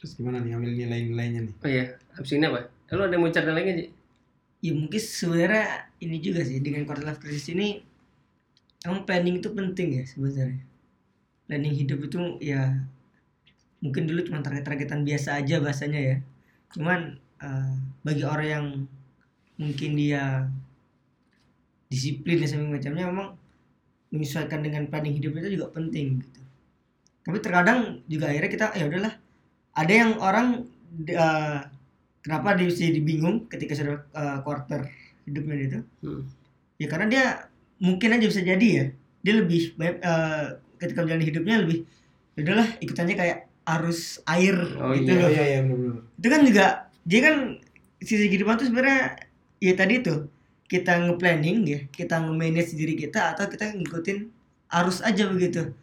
[0.00, 1.54] Terus gimana nih ambil nilai-nilainya nih?
[1.60, 1.84] Oh iya
[2.16, 2.72] habis ini apa?
[2.96, 3.86] Lu ada yang mau cerita lagi Ji?
[4.60, 7.80] ya mungkin sebenarnya ini juga sih dengan quarter life crisis ini
[8.84, 10.60] emang planning itu penting ya sebenarnya.
[11.48, 12.80] Planning hidup itu ya
[13.80, 16.16] mungkin dulu cuma target-targetan biasa aja bahasanya ya.
[16.72, 17.72] Cuman eh,
[18.04, 18.66] bagi orang yang
[19.60, 20.48] mungkin dia
[21.92, 23.28] disiplin dan sebagainya macamnya memang
[24.10, 26.40] menyesuaikan dengan planning hidup itu juga penting gitu.
[27.26, 29.14] Tapi terkadang juga akhirnya kita ya udahlah
[29.76, 30.66] ada yang orang
[31.06, 31.60] eh,
[32.20, 34.86] kenapa dia bisa jadi bingung ketika sudah eh, quarter
[35.26, 35.80] hidupnya dia itu?
[36.04, 36.22] Hmm.
[36.80, 37.24] ya karena dia
[37.78, 38.84] mungkin aja bisa jadi ya.
[39.20, 40.44] Dia lebih banyak eh,
[40.80, 41.78] ketika menjalani hidupnya lebih
[42.34, 45.30] ya udahlah ikutannya kayak arus air Oh gitu iya, loh.
[45.30, 46.66] Iya iya benar-benar itu kan juga
[47.04, 47.36] dia kan
[48.00, 49.00] sisi kehidupan tuh sebenarnya
[49.60, 50.18] ya tadi tuh
[50.70, 54.30] kita nge-planning ya kita nge-manage diri kita atau kita ngikutin
[54.70, 55.74] arus aja begitu.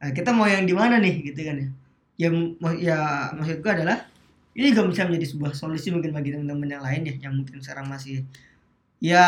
[0.00, 1.68] Nah, kita mau yang di mana nih gitu kan ya.
[2.20, 2.28] Ya
[2.80, 2.98] ya
[3.36, 4.08] maksud gua adalah
[4.56, 7.88] ini juga bisa menjadi sebuah solusi mungkin bagi teman-teman yang lain ya yang mungkin sekarang
[7.92, 8.24] masih
[9.04, 9.24] ya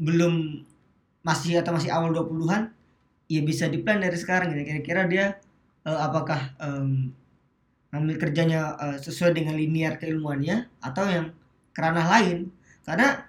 [0.00, 0.64] belum
[1.20, 2.72] masih atau masih awal 20-an
[3.28, 4.64] ya bisa diplan dari sekarang gitu.
[4.72, 5.26] Kira-kira dia
[5.84, 7.12] eh, apakah em,
[7.92, 11.26] ngambil kerjanya eh, sesuai dengan linear keilmuannya atau yang
[11.76, 12.48] kerana lain.
[12.88, 13.27] Karena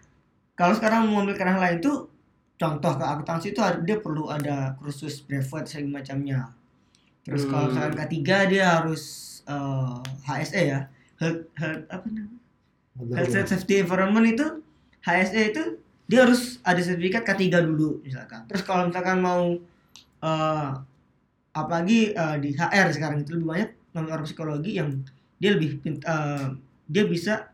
[0.60, 2.12] kalau sekarang mau ambil kerana lain tuh
[2.60, 6.39] contoh ke akuntansi itu dia perlu ada kursus brevet segala macamnya
[7.24, 7.80] terus kalau Hmm.
[7.80, 9.04] misalkan ketiga dia harus
[9.48, 10.80] eh, HSE ya
[11.24, 12.38] health, health apa namanya
[13.15, 14.48] health and safety environment itu
[15.08, 15.63] HSE itu
[16.10, 18.41] dia harus ada sertifikat K3 dulu misalkan.
[18.50, 19.56] Terus kalau misalkan mau
[20.19, 20.69] eh
[21.54, 24.89] apalagi eh, di HR sekarang itu lebih banyak orang psikologi yang
[25.41, 26.48] dia lebih eh,
[26.89, 27.54] dia bisa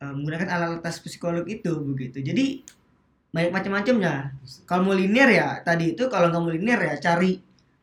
[0.00, 2.18] eh, menggunakan alat tes psikolog itu begitu.
[2.20, 2.64] Jadi
[3.30, 4.34] banyak macam-macamnya.
[4.64, 7.38] Kalau mau linear ya tadi itu kalau nggak mau linear ya cari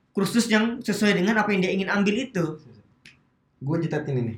[0.10, 2.46] kursus yang sesuai dengan apa yang dia ingin ambil itu.
[3.58, 4.36] gue citatin ini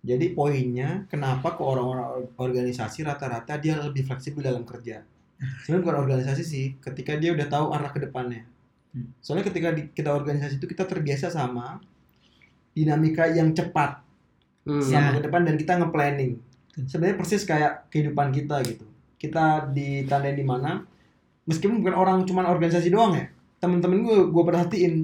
[0.00, 5.02] jadi poinnya kenapa ke orang-orang organisasi rata-rata dia lebih fleksibel dalam kerja
[5.66, 8.46] sebenarnya bukan organisasi sih ketika dia udah tahu arah ke depannya
[8.90, 9.10] Hmm.
[9.18, 11.82] soalnya ketika di- kita organisasi itu kita terbiasa sama
[12.70, 13.98] dinamika yang cepat
[14.62, 14.78] Hmm.
[14.78, 15.14] sama Ya.
[15.18, 16.32] ke depan dan kita nge-planning
[16.74, 18.86] sebenarnya persis kayak kehidupan kita gitu.
[19.20, 20.84] Kita ditandain di mana
[21.44, 23.26] meskipun bukan orang cuman organisasi doang ya.
[23.60, 24.94] Temen-temen gue gue perhatiin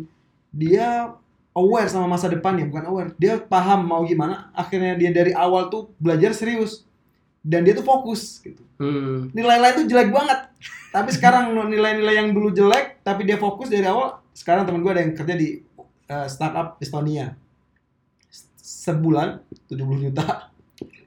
[0.54, 1.12] dia
[1.52, 3.10] aware sama masa depannya bukan aware.
[3.18, 6.86] Dia paham mau gimana akhirnya dia dari awal tuh belajar serius.
[7.46, 8.66] Dan dia tuh fokus gitu.
[8.76, 9.32] Hmm.
[9.32, 10.50] nilai-nilai itu jelek banget.
[10.90, 15.00] Tapi sekarang nilai-nilai yang dulu jelek tapi dia fokus dari awal sekarang temen gue ada
[15.00, 15.64] yang kerja di
[16.10, 17.36] uh, startup Estonia.
[18.56, 20.55] Sebulan 70 juta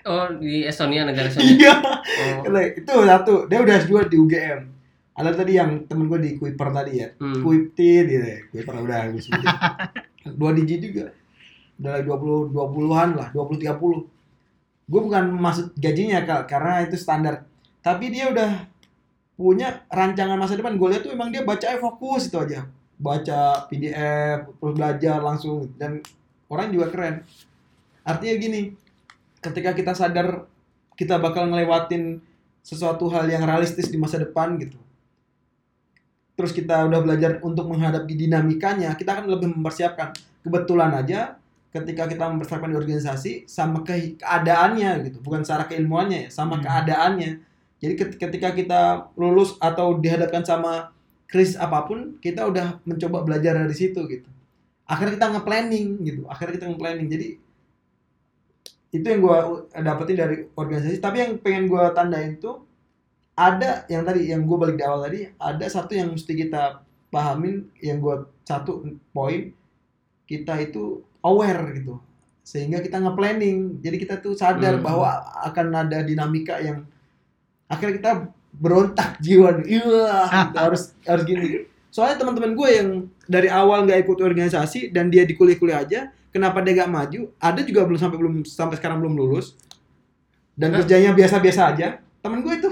[0.10, 1.54] Oh di Estonia negara Estonia.
[1.54, 1.74] iya.
[2.42, 2.58] Oh.
[2.58, 4.80] Itu satu dia udah S2 di UGM
[5.20, 7.12] ada tadi yang temen gue di Kuiper tadi ya.
[7.20, 7.44] Hmm.
[7.44, 8.40] Kuiptit gitu ya.
[8.48, 9.48] Kuiper udah gue sebutin
[10.40, 11.12] dua digit juga.
[11.76, 14.08] Udah like 20 20-an lah 20 30
[14.90, 17.46] gue bukan maksud gajinya Kak, karena itu standar.
[17.84, 18.64] Tapi dia udah
[19.36, 20.80] punya rancangan masa depan.
[20.80, 22.64] Gue lihat tuh emang dia baca fokus itu aja.
[22.96, 25.68] Baca PDF terus belajar langsung.
[25.76, 26.00] Dan
[26.48, 27.16] orang juga keren.
[28.08, 28.62] Artinya gini
[29.40, 30.46] ketika kita sadar
[30.96, 32.20] kita bakal ngelewatin
[32.60, 34.76] sesuatu hal yang realistis di masa depan gitu.
[36.36, 41.36] Terus kita udah belajar untuk menghadapi dinamikanya kita akan lebih mempersiapkan kebetulan aja
[41.70, 45.18] ketika kita mempersiapkan di organisasi sama ke keadaannya gitu.
[45.20, 46.64] Bukan secara keilmuannya ya sama Hmm.
[46.68, 47.32] keadaannya.
[47.80, 48.82] Jadi ket- ketika kita
[49.16, 50.92] lulus atau dihadapkan sama
[51.30, 54.28] krisis apa pun kita udah mencoba belajar dari situ gitu.
[54.90, 57.08] Akhirnya kita nge-planning gitu akhirnya kita nge-planning.
[57.08, 57.28] Jadi
[58.90, 59.38] itu yang gue
[59.74, 60.98] dapetin dari organisasi.
[60.98, 62.66] Tapi yang pengen gue tandain tuh
[63.38, 67.70] ada yang tadi yang gue balik di awal tadi ada satu yang mesti kita pahamin
[67.80, 68.84] yang gue satu
[69.16, 69.54] poin
[70.26, 72.02] kita itu aware gitu.
[72.44, 73.78] Sehingga kita nge-planning.
[73.82, 74.86] Jadi kita tuh sadar Hmm.
[74.86, 75.10] bahwa
[75.46, 76.86] akan ada dinamika yang
[77.70, 78.12] akhirnya kita
[78.58, 80.02] berontak jiwa iya gitu,
[80.66, 81.70] harus harus gini.
[81.94, 82.90] Soalnya teman-teman gue yang
[83.26, 86.00] dari awal nggak ikut organisasi dan dia di kuliah-kuliah aja
[86.30, 87.22] kenapa dia gak maju?
[87.38, 89.58] Ada juga belum sampai belum sampai sekarang belum lulus.
[90.60, 90.84] Dan Hah?
[90.84, 91.88] kerjanya biasa-biasa aja.
[92.20, 92.72] Temen gue itu.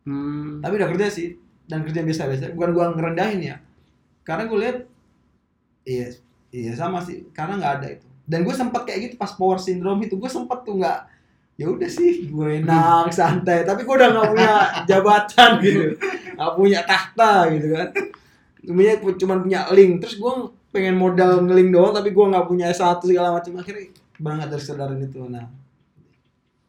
[0.00, 0.64] Hmm.
[0.64, 1.36] tapi udah kerja sih.
[1.68, 2.56] Dan kerja biasa-biasa.
[2.56, 3.56] Bukan gua ngerendahin ya.
[4.24, 4.78] Karena gue lihat
[5.84, 6.08] iya
[6.50, 7.28] iya sama sih.
[7.36, 8.06] Karena nggak ada itu.
[8.24, 10.16] Dan gue sempat kayak gitu pas power syndrome itu.
[10.16, 11.20] Gue sempat tuh nggak
[11.60, 13.62] ya udah sih gue enak santai.
[13.68, 14.52] Tapi gue udah nggak punya
[14.88, 15.82] jabatan gitu.
[16.34, 17.88] Nggak punya tahta gitu kan.
[18.64, 20.00] Punya cuma punya link.
[20.00, 20.32] Terus gue
[20.70, 23.58] pengen modal ngeling doang tapi gue nggak punya S1 segala macam.
[23.58, 25.20] Akhirnya berangkat dari kesadaran itu.
[25.26, 25.46] Nah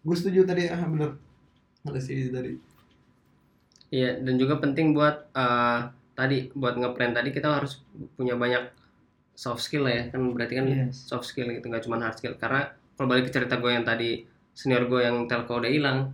[0.02, 1.12] gue setuju tadi ah bener.
[1.86, 2.58] Ada sih dari
[3.92, 5.80] Iya, dan juga penting buat eh,
[6.16, 7.84] tadi buat ngeplan tadi kita harus
[8.16, 8.72] punya banyak
[9.36, 10.04] soft skill lah ya.
[10.16, 10.96] Kan berarti kan Yes.
[11.12, 12.40] soft skill gitu nggak cuma hard skill.
[12.40, 14.24] Karena kalau balik ke cerita gue yang tadi
[14.56, 16.12] senior gue yang telco udah hilang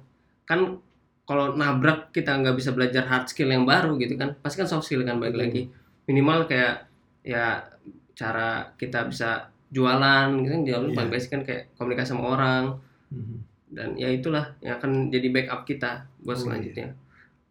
[0.48, 0.80] kan
[1.28, 4.88] kalau nabrak kita nggak bisa belajar hard skill yang baru gitu kan pasti kan soft
[4.88, 5.70] skill kan balik lagi.
[6.10, 6.87] Minimal kayak
[7.28, 7.68] ya
[8.16, 9.30] cara kita bisa
[9.68, 10.96] jualan gitu kan jualan Iya.
[10.96, 12.64] paling basic kan kayak komunikasi sama orang
[13.12, 13.36] Mhm.
[13.70, 16.44] dan ya itulah yang akan jadi backup kita buat Oh, iya.
[16.48, 16.88] selanjutnya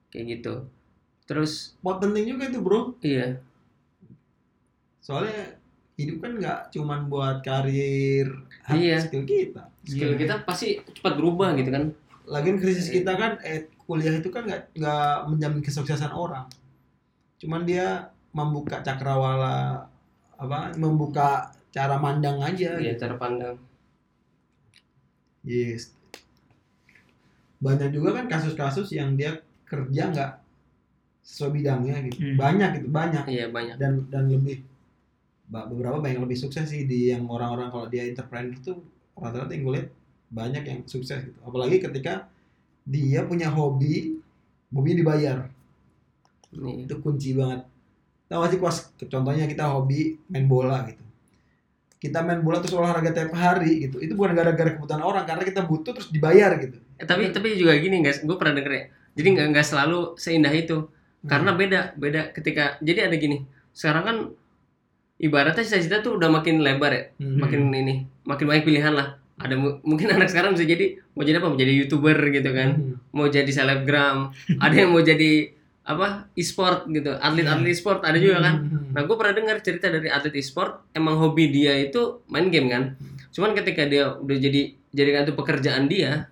[0.09, 0.55] kayak gitu
[1.25, 3.37] terus Wah penting juga itu bro iya
[4.99, 5.61] soalnya
[5.97, 8.29] hidup kan nggak cuman buat karir
[8.67, 9.01] Iya.
[9.01, 10.19] skill kita skill Iya.
[10.19, 11.93] kita pasti cepat berubah gitu kan
[12.27, 12.95] lagian krisis Iya.
[12.97, 16.49] kita kan eh kuliah itu kan nggak nggak menjamin kesuksesan orang
[17.37, 19.89] cuman dia membuka cakrawala
[20.37, 23.01] apa membuka cara mandang aja ya gitu.
[23.09, 23.57] cara pandang.
[25.41, 25.97] Yes.
[27.57, 30.33] Banyak juga kan kasus-kasus yang dia kerja nggak
[31.25, 32.21] sesuai bidangnya gitu.
[32.21, 32.37] Hmm.
[32.37, 33.25] banyak gitu banyak.
[33.33, 33.77] Iya banyak.
[33.81, 34.61] Dan dan lebih
[35.49, 38.77] beberapa banyak lebih sukses sih di yang orang-orang kalau dia entrepreneur itu
[39.17, 39.89] rata-rata yang gue lihat
[40.29, 41.39] banyak yang sukses gitu.
[41.41, 42.29] Apalagi ketika
[42.85, 44.21] dia punya hobi
[44.69, 45.39] hobinya dibayar.
[46.57, 46.89] Nih.
[46.89, 47.69] itu kunci banget
[48.27, 51.03] tahu gak sih pas contohnya kita hobi main bola gitu.
[51.97, 53.97] Kita main bola terus olahraga tiap hari gitu.
[53.99, 56.77] Itu bukan gara-gara kebutuhan orang karena kita butuh terus dibayar gitu.
[56.99, 58.21] Eh, tapi tapi juga gini guys.
[58.21, 58.85] Gue pernah denger ya.
[59.17, 60.87] Jadi nggak nggak selalu seindah itu.
[61.25, 63.43] Karena beda beda ketika jadi ada gini.
[63.73, 64.17] Sekarang kan
[65.17, 67.03] ibaratnya cita-cita tuh udah makin lebar ya.
[67.17, 67.41] Hmm.
[67.41, 69.17] makin ini makin banyak pilihan lah.
[69.37, 71.49] Ada mu- mungkin anak sekarang bisa jadi mau jadi apa?
[71.49, 72.69] Mau jadi youtuber gitu kan.
[72.77, 72.95] Hmm.
[73.11, 74.37] mau jadi selebgram.
[74.61, 75.56] Ada yang mau jadi
[75.87, 77.15] apa e-sport gitu.
[77.15, 78.55] Atlet-atlet e-sport ada juga kan.
[78.67, 78.91] Hmm.
[78.91, 82.99] nah gue pernah dengar cerita dari atlet e-sport emang hobi dia itu main game kan.
[83.31, 86.27] Cuman ketika dia udah jadi jadikan itu pekerjaan dia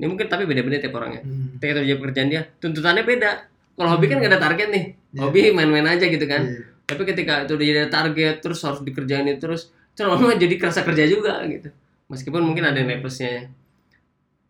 [0.00, 1.20] ini mungkin tapi beda-beda tiap orangnya.
[1.20, 1.60] Hmm.
[1.60, 3.30] ketika itu jadi pekerjaan dia tuntutannya beda.
[3.74, 4.84] Kalau hobi kan gak ada target nih.
[5.14, 5.20] Iya.
[5.20, 6.42] hobi main-main aja gitu kan.
[6.48, 6.72] Iya.
[6.84, 10.54] tapi ketika itu udah jadi ada target terus harus dikerjain itu terus terus lama jadi
[10.56, 11.68] kerasa kerja juga gitu.
[12.08, 13.48] Meskipun mungkin ada nilai plusnya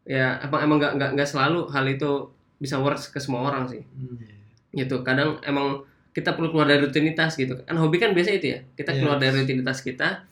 [0.05, 2.11] ya emang emang nggak nggak nggak selalu hal itu
[2.61, 3.83] bisa works ke semua orang sih.
[3.83, 4.35] Hmm.
[4.75, 5.01] Gitu.
[5.01, 7.59] Kadang emang kita perlu keluar dari rutinitas gitu.
[7.63, 8.59] Kan hobi kan biasa itu ya.
[8.75, 8.99] Kita Yes.
[8.99, 10.23] keluar dari rutinitas kita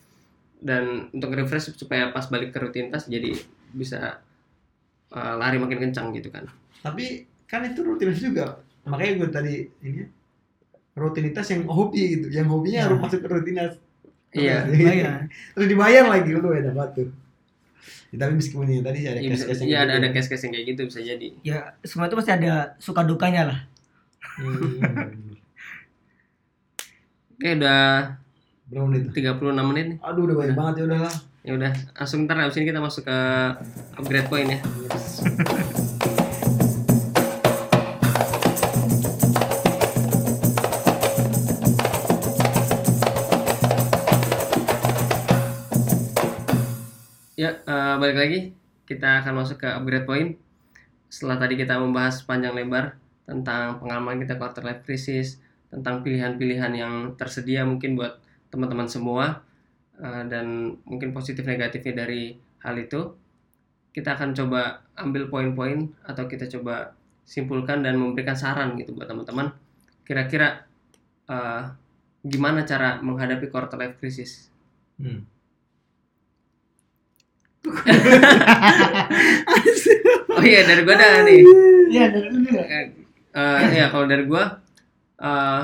[0.59, 3.35] dan untuk refresh supaya pas balik ke rutinitas jadi
[3.71, 4.23] bisa
[5.09, 6.47] uh, lari makin kencang gitu kan.
[6.79, 8.59] Tapi kan itu rutinitas juga.
[8.83, 10.03] Makanya gue tadi ini
[10.93, 12.27] rutinitas yang hobi gitu.
[12.29, 12.85] Yang hobinya Ya.
[12.87, 13.75] harus masuk ke rutinitas.
[14.31, 14.65] Iya.
[15.53, 17.11] Terus dibayar lagi lu beda batu
[18.13, 19.99] ya, tapi meskipun ini tadi ada Iya, bisa- case-case yang iya, ada gitu.
[19.99, 21.27] ada case case yang kayak gitu bisa jadi.
[21.41, 23.59] Ya semua itu pasti ada suka dukanya lah.
[24.23, 25.37] Hmm.
[27.37, 28.17] oke udah
[28.71, 29.03] berapa menit?
[29.13, 29.97] 36 menit nih.
[30.01, 33.03] Aduh udah banyak banget ya udah lah ya udah langsung ntar abis ini kita masuk
[33.03, 33.17] ke
[33.99, 34.59] upgrade point ya.
[47.35, 48.39] Ya eh, balik lagi.
[48.87, 50.29] Kita akan masuk ke upgrade point.
[51.11, 55.39] Setelah tadi kita membahas panjang lebar tentang pengalaman kita quarter life crisis
[55.71, 58.19] tentang pilihan-pilihan yang tersedia mungkin buat
[58.53, 59.41] teman-teman semua
[59.97, 63.15] eh, dan mungkin positif negatifnya dari hal itu
[63.93, 66.93] kita akan coba ambil poin-poin atau kita coba
[67.23, 69.49] simpulkan dan memberikan saran gitu buat teman-teman.
[70.03, 70.67] Kira-kira
[71.29, 71.63] eh,
[72.21, 74.51] gimana cara menghadapi quarter life crisis?
[74.99, 75.25] Hmm.
[80.37, 81.41] oh iya dari gua dah nih.
[81.93, 83.02] Iya dari dulu
[83.33, 84.43] Eh, ya kalau dari gua
[85.21, 85.61] eh,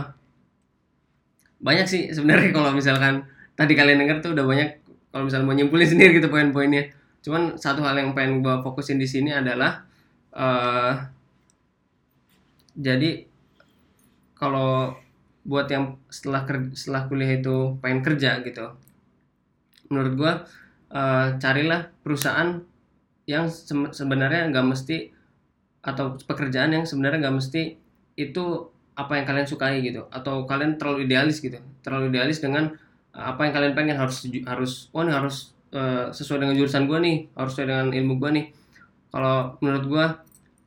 [1.60, 3.28] banyak sih sebenarnya kalau misalkan
[3.60, 4.70] tadi kalian denger tuh udah banyak
[5.12, 6.84] kalau misalnya mau nyimpulin sendiri gitu poin-poinnya.
[7.26, 9.84] Cuman satu hal yang pengen gua fokusin di sini adalah
[10.32, 10.94] eh
[12.78, 13.28] jadi
[14.40, 14.96] kalau
[15.50, 18.66] buat yang setelah ker- setelah kuliah itu pengen kerja gitu
[19.90, 20.34] menurut gua
[20.94, 22.62] eh, carilah perusahaan
[23.30, 23.46] yang
[23.94, 24.98] sebenarnya nggak mesti
[25.80, 27.80] atau pekerjaan yang sebenarnya nggak mesti
[28.20, 28.46] itu
[29.00, 30.08] apa yang kalian sukai gitu.
[30.12, 31.56] Atau kalian terlalu idealis gitu.
[31.80, 32.76] Terlalu idealis dengan
[33.16, 33.96] uh, apa yang kalian pengen.
[33.96, 37.32] Harus harus oh ini harus uh, sesuai dengan jurusan gua nih.
[37.32, 38.52] Harus sesuai dengan ilmu gua nih.
[39.10, 40.06] Kalau menurut gua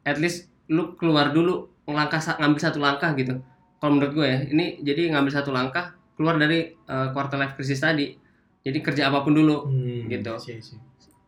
[0.08, 3.36] at least lu keluar dulu ngelangkah sa- ngambil satu langkah gitu.
[3.76, 7.84] Kalau menurut gua ya ini jadi ngambil satu langkah keluar dari uh, quarter life crisis
[7.84, 8.16] tadi.
[8.62, 10.08] Jadi kerja apa pun dulu Hmm.
[10.08, 10.32] Gitu.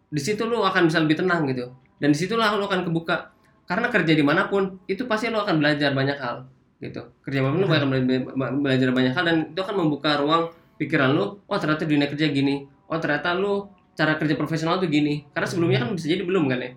[0.08, 1.68] Di situ lu akan bisa lebih tenang gitu.
[1.98, 3.33] Dan di situlah lu akan kebuka
[3.64, 6.44] karena kerja di mana pun itu pasti lu akan belajar banyak hal
[6.84, 7.00] gitu.
[7.24, 10.20] Kerja di mana pun lu akan bela- be- belajar banyak hal dan itu akan membuka
[10.20, 12.68] ruang pikiran lu oh ternyata dunia kerja gini.
[12.90, 15.24] Oh ternyata lu cara kerja profesional tuh gini.
[15.32, 16.70] Karena sebelumnya kan bisa jadi belum kan ya?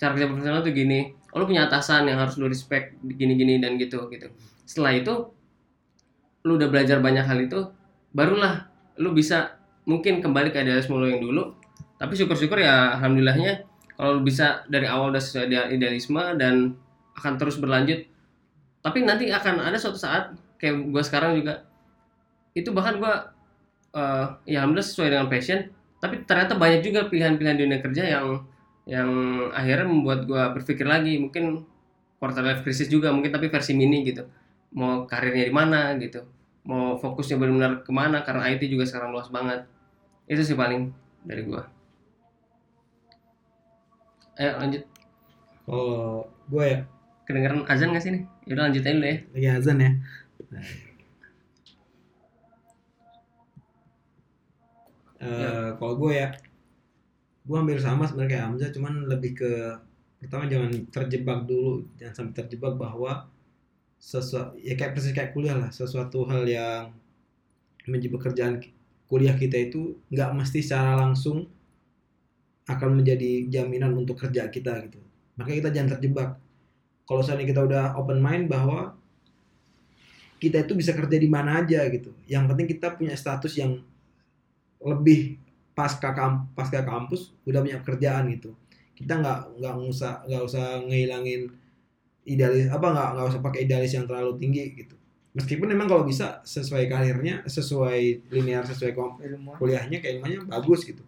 [0.00, 1.14] Cara kerja profesional tuh gini.
[1.32, 4.28] Oh, lu punya atasan yang harus lu respect gini-gini dan gitu gitu.
[4.68, 5.14] Setelah itu
[6.42, 7.70] lu udah belajar banyak hal itu
[8.10, 8.66] barulah
[8.98, 11.54] lu bisa mungkin kembali ke idealisme lu yang dulu.
[11.96, 13.62] Tapi syukur-syukur ya alhamdulillahnya
[14.02, 16.74] kalau bisa dari awal udah sesuai idealisme dan
[17.14, 18.02] akan terus berlanjut
[18.82, 21.62] tapi nanti akan ada suatu saat kayak gue sekarang juga
[22.50, 23.14] itu bahkan gue
[23.94, 25.70] eh, ya alhamdulillah sesuai dengan passion
[26.02, 28.42] tapi ternyata banyak juga pilihan-pilihan dunia kerja yang
[28.90, 29.10] yang
[29.54, 31.62] akhirnya membuat gue berpikir lagi mungkin
[32.18, 34.26] quarter life crisis juga mungkin tapi versi mini gitu.
[34.74, 36.26] Mau karirnya di mana gitu
[36.66, 39.62] mau fokusnya benar-benar ke mana karena IT juga sekarang luas banget.
[40.26, 40.90] Itu sih paling
[41.22, 41.81] dari gue
[44.40, 44.82] ayo lanjut.
[45.66, 46.78] Kalau gue ya?
[47.28, 48.22] Kedengeran azan gak sih nih?
[48.48, 49.18] Yaudah lanjut aja dulu ya.
[49.32, 49.90] Lagi azan ya.
[55.22, 56.34] Eh, kalau gue ya,
[57.46, 59.50] gue hampir sama sebenarnya kayak Hamzah, cuman lebih ke
[60.18, 63.30] pertama jangan terjebak dulu, jangan sampai terjebak bahwa
[64.02, 66.90] sesuatu ya kayak persis kayak kuliah lah, sesuatu hal yang
[67.86, 68.54] menjadi pekerjaan
[69.06, 71.46] kuliah kita itu nggak mesti secara langsung
[72.78, 75.00] akan menjadi jaminan untuk kerja kita gitu.
[75.36, 76.30] Makanya kita jangan terjebak.
[77.08, 78.94] Kalau misalnya kita udah open mind bahwa
[80.38, 82.14] kita itu bisa kerja di mana aja gitu.
[82.26, 83.82] Yang penting kita punya status yang
[84.82, 85.38] lebih
[85.72, 88.52] pasca kam pasca kampus udah punya kerjaan gitu
[88.92, 91.48] kita nggak nggak usah nggak usah ngehilangin
[92.28, 94.94] idealis apa nggak nggak usah pakai idealis yang terlalu tinggi gitu
[95.32, 98.92] meskipun memang kalau bisa sesuai karirnya sesuai linear sesuai
[99.56, 101.00] kuliahnya kayak gimana bagus gitu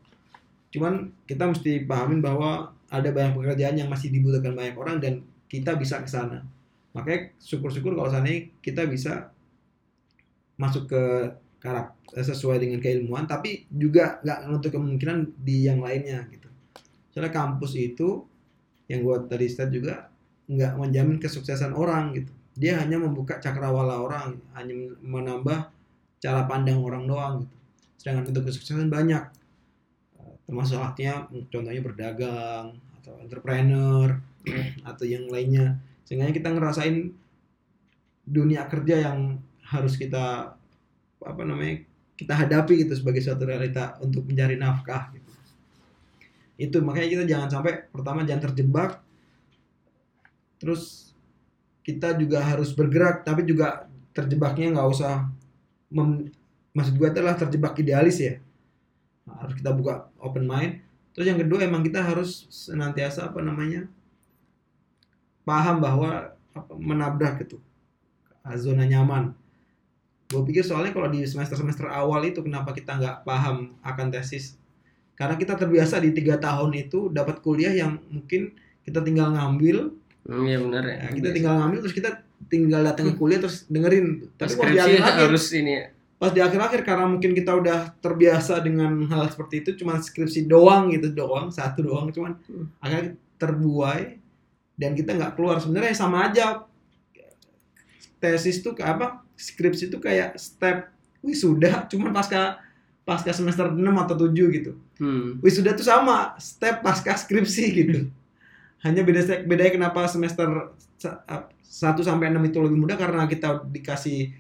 [0.75, 5.79] cuman kita mesti pahamin bahwa ada banyak pekerjaan yang masih dibutuhkan banyak orang dan kita
[5.79, 6.43] bisa ke sana.
[6.99, 8.27] Makanya syukur-syukur kalau sana
[8.59, 9.31] kita bisa
[10.59, 11.03] masuk ke
[11.63, 16.51] karak sesuai dengan keilmuan tapi juga nggak menutup kemungkinan di yang lainnya gitu.
[17.15, 18.27] Soalnya kampus itu
[18.91, 20.11] yang gua tadi stat juga
[20.51, 22.35] nggak menjamin kesuksesan orang gitu.
[22.59, 25.71] Dia hanya membuka cakrawala orang hanya menambah
[26.19, 27.57] cara pandang orang doang gitu.
[27.99, 29.23] Sedangkan untuk kesuksesan banyak.
[29.23, 29.44] Eh,
[30.45, 34.09] termasuk artinya contohnya berdagang atau entrepreneur
[34.91, 35.81] atau yang lainnya.
[36.05, 37.13] Sehingga kita ngerasain
[38.25, 40.57] dunia kerja yang harus kita
[41.25, 41.85] apa namanya
[42.15, 45.33] kita hadapi gitu sebagai suatu realita untuk mencari nafkah gitu.
[46.61, 49.01] Itu makanya kita jangan sampai pertama jangan terjebak.
[50.61, 51.13] Terus
[51.85, 53.85] kita juga harus bergerak tapi juga
[54.17, 55.29] terjebaknya nggak usah
[55.93, 56.33] mem-
[56.73, 58.35] maksud gue adalah terjebak idealis ya
[59.29, 60.81] harus kita buka open mind.
[61.15, 63.87] Terus yang kedua emang kita harus senantiasa apa namanya
[65.47, 67.45] paham bahwa apa, menabrak
[68.43, 69.33] ah, zona nyaman.
[70.29, 74.57] Gue pikir soalnya kalau di semester semester awal itu kenapa kita nggak paham akan tesis?
[75.15, 78.51] Karena kita terbiasa di tiga tahun itu dapat kuliah yang mungkin
[78.83, 79.95] kita tinggal ngambil.
[80.25, 80.97] Hmm, Iya benar ya.
[81.05, 82.11] ya, kita tinggal ngambil terus kita
[82.51, 84.27] tinggal datang ke kuliah terus dengerin.
[84.35, 85.85] Tapi di akhir-akhir harus ini ya.
[86.15, 90.89] Pas di akhir-akhir karena mungkin kita udah terbiasa dengan hal seperti itu cuma skripsi doang
[90.95, 92.71] gitu doang satu doang cuman Hmm.
[92.81, 94.03] akhirnya terbuai
[94.75, 95.59] dan kita nggak keluar.
[95.63, 96.67] Sebenarnya sama aja.
[98.19, 99.21] Tesis tuh apa?
[99.37, 100.89] Skripsi tuh kayak step
[101.21, 102.61] wisuda cuman pasca
[103.05, 104.73] pasca semester 6 atau 7 gitu.
[104.97, 105.43] Hmm.
[105.43, 107.99] wisuda tuh sama step pasca skripsi gitu.
[108.81, 114.33] Hanya beda bedanya kenapa semester 1 sampai 6 itu lebih mudah karena kita dikasih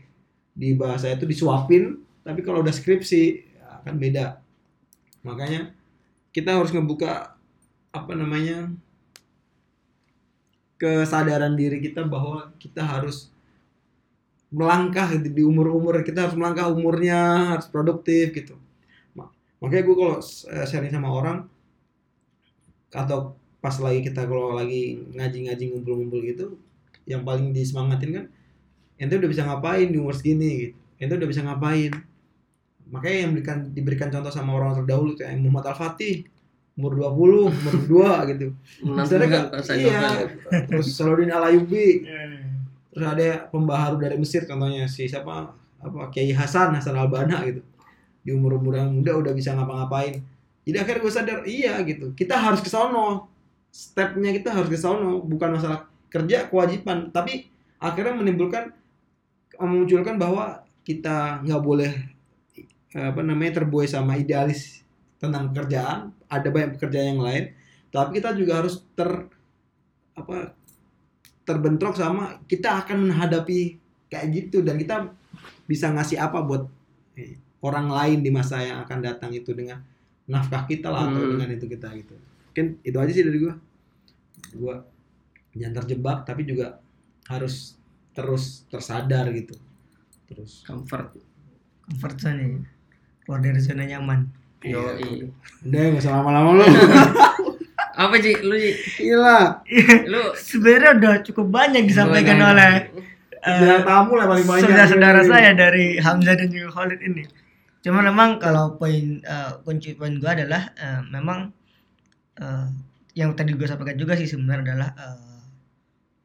[0.54, 3.22] di bahasa itu disuapin tapi kalau udah skripsi
[3.58, 4.40] ya akan beda.
[5.26, 5.74] Makanya
[6.30, 7.36] kita harus ngebuka
[7.94, 8.70] apa namanya
[10.80, 13.30] kesadaran diri kita bahwa kita harus
[14.54, 18.54] melangkah gitu, di umur-umur kita harus melangkah umurnya harus produktif gitu.
[19.12, 21.38] Ma- makanya gue kalau eh, sharing sama orang
[22.94, 26.46] atau pas lagi kita kalau lagi ngaji-ngaji ngumpul-ngumpul gitu
[27.10, 28.24] yang paling disemangatin kan
[29.00, 30.74] ente udah bisa ngapain di umur segini gitu.
[31.00, 31.92] Ente udah bisa ngapain?
[32.90, 36.28] Makanya yang diberikan diberikan contoh sama orang terdahulu kayak Muhammad Al Fatih
[36.74, 37.74] umur 20 umur
[38.26, 38.46] 2 gitu.
[38.82, 39.44] Misalnya kan,
[39.78, 39.98] iya.
[40.02, 40.26] Novel.
[40.66, 42.02] terus Salahuddin Al Ayyubi
[42.94, 45.54] terus ada pembaharu dari Mesir contohnya si siapa?
[45.82, 47.62] Apa Kiai Hasan Hasan Al Banna gitu.
[48.24, 50.22] Di umur umur yang muda udah bisa ngapa-ngapain.
[50.64, 52.16] Jadi akhirnya gue sadar iya gitu.
[52.16, 53.28] Kita harus ke sono.
[53.68, 55.20] Stepnya kita harus ke sono.
[55.20, 57.12] Bukan masalah kerja kewajiban.
[57.12, 58.72] Tapi akhirnya menimbulkan
[59.58, 61.92] memunculkan bahwa kita nggak boleh
[62.94, 64.84] eh, apa namanya terbuai sama idealis
[65.18, 66.12] tentang pekerjaan.
[66.28, 67.44] Ada banyak pekerjaan yang lain.
[67.94, 69.08] Tapi kita juga harus ter
[70.14, 70.54] apa
[71.44, 73.78] terbentrok sama kita akan menghadapi
[74.10, 74.62] kayak gitu.
[74.62, 75.10] Dan kita
[75.64, 76.68] bisa ngasih apa buat
[77.64, 79.80] orang lain di masa yang akan datang itu dengan
[80.28, 81.30] nafkah kita lah atau Hmm.
[81.36, 82.12] dengan itu kita gitu.
[82.52, 83.54] Mungkin itu aja sih dari gua.
[84.54, 84.76] Gua
[85.54, 86.82] jangan terjebak tapi juga
[87.30, 87.78] harus
[88.14, 89.58] terus tersadar gitu.
[90.30, 90.62] Terus.
[90.64, 91.18] Comfort.
[91.84, 92.48] comfort zone ya.
[93.24, 94.20] keluar dari zona nyaman.
[94.64, 95.28] Yo, Iya.
[95.68, 96.64] udah nggak usah lama-lama lu.
[98.00, 98.56] Apa sih lu
[98.96, 99.60] gila.
[100.08, 100.22] Lu.
[100.48, 102.88] Sebenarnya udah cukup banyak disampaikan oleh
[103.44, 104.64] eh, tamu lah paling banyak.
[104.64, 107.28] saudara-saudara saya dari Hamzah dan juga Khalid ini.
[107.84, 111.52] Cuma memang kalau poin eh, kunci poin gue adalah eh, memang
[112.40, 112.66] eh,
[113.12, 115.44] yang tadi gue sampaikan juga sih sebenarnya adalah eh,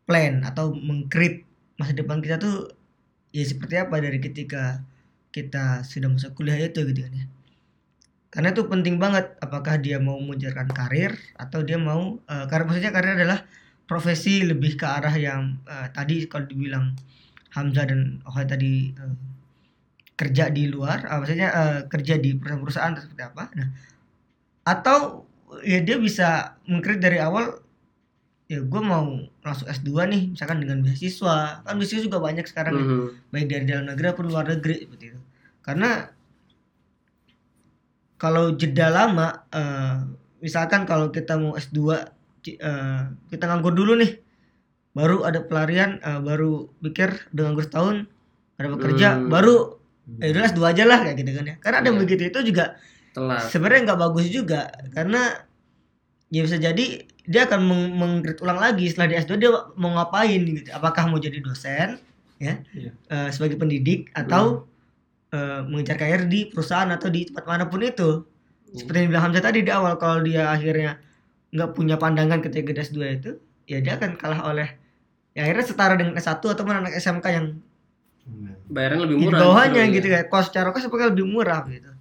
[0.07, 1.43] plan atau mengcreate
[1.79, 2.69] masa depan kita tuh
[3.31, 4.83] ya seperti apa dari ketika
[5.31, 7.25] kita sudah masuk kuliah itu gitu kan ya.
[8.29, 12.91] Karena itu penting banget apakah dia mau mengejarkan karir atau dia mau eh, karena maksudnya
[12.93, 13.39] karir adalah
[13.89, 16.93] profesi lebih ke arah yang eh, tadi kalau dibilang
[17.55, 19.15] Hamzah dan Khalid tadi eh,
[20.19, 23.43] kerja di luar, ah, maksudnya eh, kerja di perusahaan-perusahaan seperti apa.
[23.55, 23.67] Nah,
[24.67, 25.23] atau
[25.65, 27.57] ya dia bisa mengkrit dari awal
[28.49, 29.05] ya gue mau
[29.39, 31.61] langsung S2 nih misalkan dengan beasiswa.
[31.61, 32.81] Kan beasiswa juga banyak sekarang ya.
[32.81, 33.05] Mhm.
[33.29, 35.19] baik dari dalam negeri maupun luar negeri seperti itu.
[35.61, 36.09] Karena
[38.17, 39.95] kalau jeda lama eh,
[40.39, 41.79] misalkan kalau kita mau S2
[42.41, 44.17] ci- eh, kita nganggur dulu nih.
[44.91, 47.97] Baru ada pelarian eh, baru pikir udah nganggur setahun
[48.57, 49.29] ada bekerja Hmm.
[49.29, 49.77] baru
[50.17, 51.55] ya udah S2 aja lah kayak gitu kan ya.
[51.59, 51.97] Karena ada Iya.
[51.97, 52.65] begitu itu juga
[53.45, 54.61] sebenarnya nggak bagus juga.
[54.89, 55.21] Karena
[56.27, 57.59] ya bisa jadi dia akan
[57.93, 60.69] meng ulang lagi setelah di S2 dia mau ngapain gitu.
[60.73, 62.01] Apakah mau jadi dosen
[62.41, 62.91] ya Iya.
[62.95, 64.65] eh, sebagai pendidik atau
[65.29, 68.25] eh, mengejar karir di perusahaan atau di tempat mana pun itu?
[68.73, 70.97] Seperti yang bilang Hamzah tadi di awal kalau dia akhirnya
[71.53, 73.31] nggak punya pandangan ketika di S2 itu
[73.69, 74.73] ya dia akan kalah oleh
[75.37, 77.47] ya akhirnya setara dengan S1 atau anak SMK yang
[78.69, 80.21] bayaran lebih di murah bawahnya gitu ya.
[80.21, 81.91] kayak cost secara cost apakah lebih murah gitu.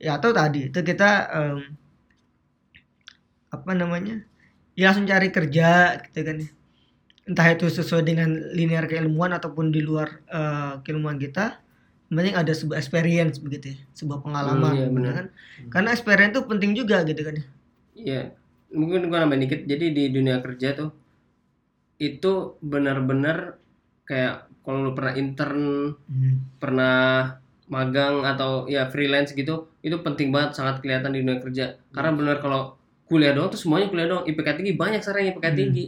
[0.00, 1.58] Ya atau tadi itu kita em,
[3.48, 4.24] apa namanya
[4.78, 5.68] ya langsung cari kerja
[6.10, 6.36] gitu kan
[7.24, 11.60] entah itu sesuai dengan linear keilmuan ataupun di luar eh, keilmuan kita
[12.14, 13.78] penting ada sebuah experience begitu ya.
[13.98, 15.12] Sebuah pengalaman Hmm, iya, benar.
[15.18, 15.26] kan.
[15.72, 17.34] Karena experience itu penting juga gitu kan
[17.94, 18.20] Iya,
[18.74, 19.60] mungkin gua nambahin dikit.
[19.66, 20.90] Jadi di dunia kerja tuh
[21.98, 23.56] itu benar-benar
[24.08, 25.64] kayak kalau lu pernah intern,
[26.62, 26.96] pernah
[27.68, 31.64] magang atau ya freelance gitu, itu penting banget sangat kelihatan di dunia kerja.
[31.94, 35.56] Karena benar kalau kuliah doang tuh semuanya kuliah doang, IPK tinggi banyak sekarang IPK Hmm.
[35.56, 35.84] tinggi.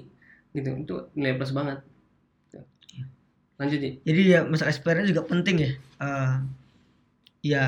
[0.53, 0.69] Gitu.
[0.79, 1.81] Itu nilai plus banget.
[3.57, 3.91] Lanjut, Ji.
[4.05, 6.35] jadi ya masalah experience juga penting ya Eh,
[7.43, 7.64] ya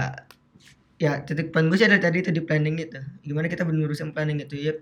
[0.96, 4.36] ya titik poin gue sih ada tadi itu di planning itu gimana kita berurusan planning
[4.36, 4.76] itu ya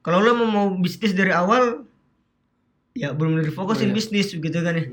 [0.00, 1.86] kalau lo mau, mau bisnis dari awal
[2.92, 3.94] ya belum benar fokusin Iya.
[3.94, 4.84] bisnis gitu kan ya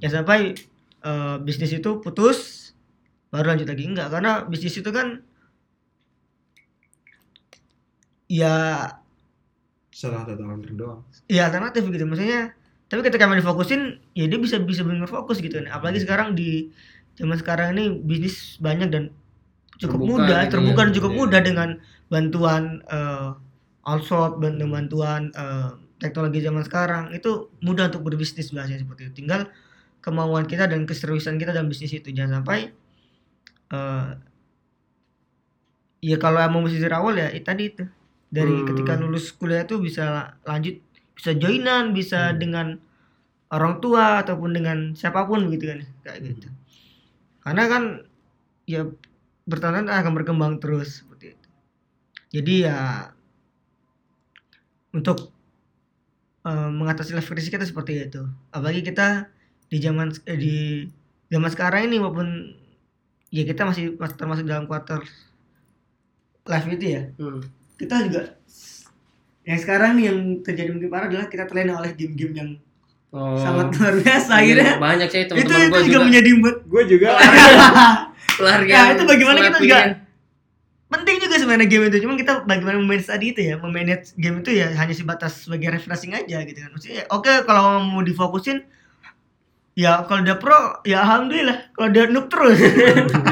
[0.00, 0.56] jangan sampai
[1.04, 2.72] eh, bisnis itu putus
[3.28, 5.20] baru lanjut lagi enggak karena bisnis itu kan
[8.26, 8.54] ya.
[9.94, 11.00] Salah satu alternatif doang.
[11.30, 12.04] Ya alternatif gitu.
[12.04, 12.52] Maksudnya
[12.90, 15.54] tapi ketika mau difokusin ya dia bisa bisa benar fokus gitu.
[15.56, 16.70] Kan apalagi sekarang di
[17.14, 19.02] zaman sekarang ini bisnis banyak dan
[19.78, 20.38] cukup Terbuka mudah.
[20.42, 20.84] gitu terbuka ya.
[20.86, 21.18] dan cukup Iya.
[21.18, 21.68] mudah dengan
[22.10, 23.30] bantuan eh
[23.84, 25.70] outsource dan bantuan eh,
[26.02, 27.04] teknologi zaman sekarang.
[27.14, 29.24] Itu mudah untuk berbisnis biasanya seperti itu.
[29.24, 29.46] Tinggal
[30.02, 32.10] kemauan kita dan keseriusan kita dalam bisnis itu.
[32.10, 32.74] Jangan sampai
[33.70, 34.08] eh
[36.02, 37.84] ya kalau mau bisnis dari awal ya itu tadi itu
[38.32, 38.68] dari Hmm.
[38.72, 40.80] ketika lulus kuliah itu bisa lanjut
[41.14, 42.38] bisa joinan bisa Hmm.
[42.40, 42.66] dengan
[43.54, 46.26] orang tua ataupun dengan siapa pun gitu kan kayak Hmm.
[46.32, 46.48] gitu
[47.44, 47.82] karena kan
[48.64, 48.88] ya
[49.44, 51.48] bertahun akan berkembang terus seperti itu
[52.40, 52.78] jadi ya
[54.94, 55.34] untuk
[56.44, 58.22] eh, mengatasi level risiko kita seperti itu
[58.52, 59.28] apalagi kita
[59.72, 60.54] di zaman eh, di
[61.32, 62.28] zaman sekarang ini walaupun
[63.34, 65.02] ya kita masih masih termasuk dalam quarter
[66.44, 67.40] life itu ya Hmm.
[67.84, 68.22] Kita juga
[69.44, 72.50] yang sekarang nih yang terjadi mungkin parah adalah kita terlena oleh game-game yang
[73.14, 73.38] Oh.
[73.38, 75.98] sangat luar biasa Iya, akhirnya banyak sih itu teman-teman itu gua juga, juga.
[76.02, 77.08] menjadi buat gue juga
[78.36, 78.72] keluarga.
[78.74, 79.78] Ya, itu bagaimana kita juga
[80.84, 84.50] penting juga sebenarnya game itu cuma kita bagaimana memanage tadi itu ya memanage game itu
[84.54, 88.66] ya hanya sebatas sebagai refreshing aja gitu kan maksudnya oke kalau mau difokusin
[89.74, 92.58] ya kalau udah pro ya alhamdulillah kalau udah noob terus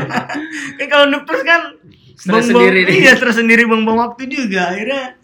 [0.79, 1.75] kan kalau noob terus kan
[2.17, 2.95] Stres sendiri nih.
[3.05, 5.17] iya stres sendiri buang-buang waktu juga akhirnya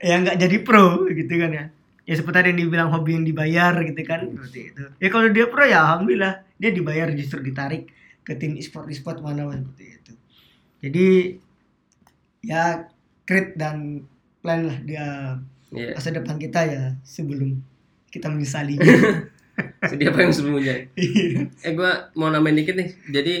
[0.00, 1.64] ya nggak jadi pro gitu kan ya
[2.04, 5.46] ya seperti tadi yang dibilang hobi yang dibayar gitu kan seperti itu ya kalau dia
[5.48, 7.88] pro ya alhamdulillah dia dibayar justru ditarik
[8.24, 10.12] ke tim e-sport e-sport mana seperti itu
[10.84, 11.06] jadi
[12.44, 12.84] ya
[13.24, 14.04] create dan
[14.44, 15.06] plan lah dia
[15.74, 15.98] Iya.
[15.98, 17.58] masa depan kita ya sebelum
[18.14, 18.78] kita menyesali
[19.86, 20.82] Sedih apa yang sebelumnya?
[20.98, 21.46] Iya.
[21.62, 22.90] Eh gua mau nambahin dikit nih.
[23.06, 23.34] Jadi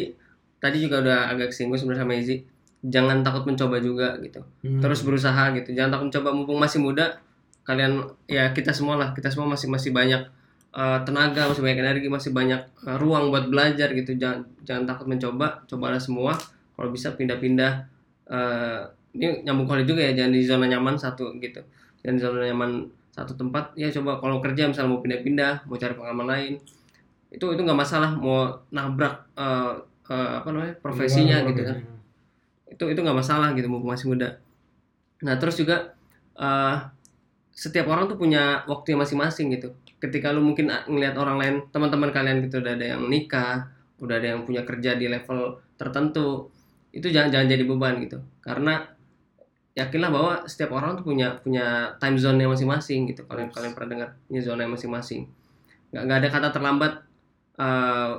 [0.62, 2.46] tadi juga udah agak singgung sebenarnya sama Izzy.
[2.84, 4.44] Jangan takut mencoba juga gitu.
[4.60, 4.80] Hmm.
[4.84, 5.72] Terus berusaha gitu.
[5.72, 7.16] Jangan takut mencoba mumpung masih muda.
[7.64, 10.20] Kalian ya kita semua lah, kita semua masih masih banyak
[10.76, 14.14] eh, tenaga, masih banyak energi, masih banyak eh, ruang buat belajar gitu.
[14.20, 16.36] Jangan jangan takut mencoba, cobalah semua.
[16.74, 17.72] Kalau bisa pindah-pindah
[18.28, 18.82] eh
[19.14, 21.62] ini nyambung kali juga ya, jangan di zona nyaman satu gitu.
[22.04, 22.70] Jangan di zona nyaman
[23.14, 26.52] satu tempat ya coba kalau kerja misalnya mau pindah-pindah mau cari pengalaman lain
[27.30, 29.72] itu itu nggak masalah mau nabrak eh,
[30.10, 31.78] eh, apa namanya profesinya gitu kan
[32.74, 34.28] itu itu nggak masalah gitu mumpung masih muda.
[35.24, 35.94] Nah terus juga
[36.38, 36.76] eh,
[37.54, 39.72] setiap orang tuh punya waktu yang masing-masing gitu.
[40.02, 43.70] Ketika lu mungkin a- ngelihat orang lain teman-teman kalian gitu udah ada yang nikah
[44.02, 46.50] udah ada yang punya kerja di level tertentu
[46.90, 48.18] itu jangan jangan jadi beban gitu.
[48.42, 48.84] Karena
[49.74, 53.26] yakinlah bahwa setiap orang tuh punya punya time zone nya masing-masing gitu.
[53.26, 55.26] Kalian kalian pernah dengar punya zona yang masing-masing.
[55.94, 56.92] Nggak nggak ada kata terlambat
[57.58, 58.12] eh,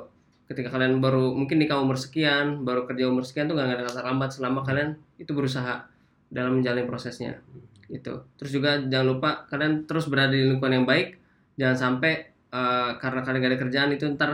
[0.45, 4.01] ketika kalian baru mungkin nikah umur sekian baru kerja umur sekian tuh nggak ada kata
[4.01, 5.89] terlambat selama kalian itu berusaha
[6.29, 7.41] dalam menjalani prosesnya
[7.89, 8.25] gitu.
[8.37, 11.17] Terus juga jangan lupa kalian terus berada di lingkungan yang baik
[11.57, 12.13] jangan sampai
[12.51, 14.31] eh, karena kalian gak ada kerjaan itu ntar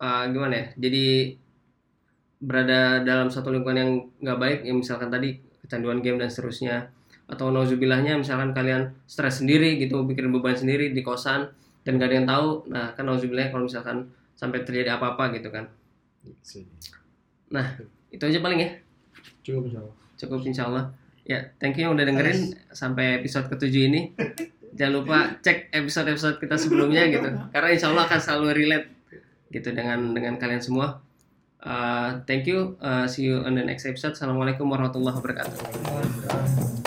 [0.00, 1.06] eh, gimana ya jadi
[2.42, 6.90] berada dalam satu lingkungan yang nggak baik ya misalkan tadi kecanduan game dan seterusnya
[7.30, 11.46] atau nauzubillahnya misalkan kalian stres sendiri gitu bikin beban sendiri di kosan
[11.86, 14.10] dan gak ada yang tahu nah kan nauzubillahnya kalau misalkan
[14.42, 15.70] sampai terjadi apa-apa gitu kan.
[18.10, 18.70] Itu aja paling ya.
[19.46, 19.94] Cukup insya Allah.
[20.18, 20.84] Cukup insya Allah.
[21.22, 24.10] Ya thank you yang udah dengerin sampai episode ketujuh ini.
[24.74, 27.30] Jangan lupa cek episode-episode kita sebelumnya gitu.
[27.54, 28.90] Karena insya Allah akan selalu relate
[29.54, 30.98] gitu dengan dengan kalian semua.
[31.62, 32.74] Uh, thank you.
[32.82, 34.18] Uh, see you on the next episode.
[34.18, 36.81] Assalamualaikum warahmatullahi wabarakatuh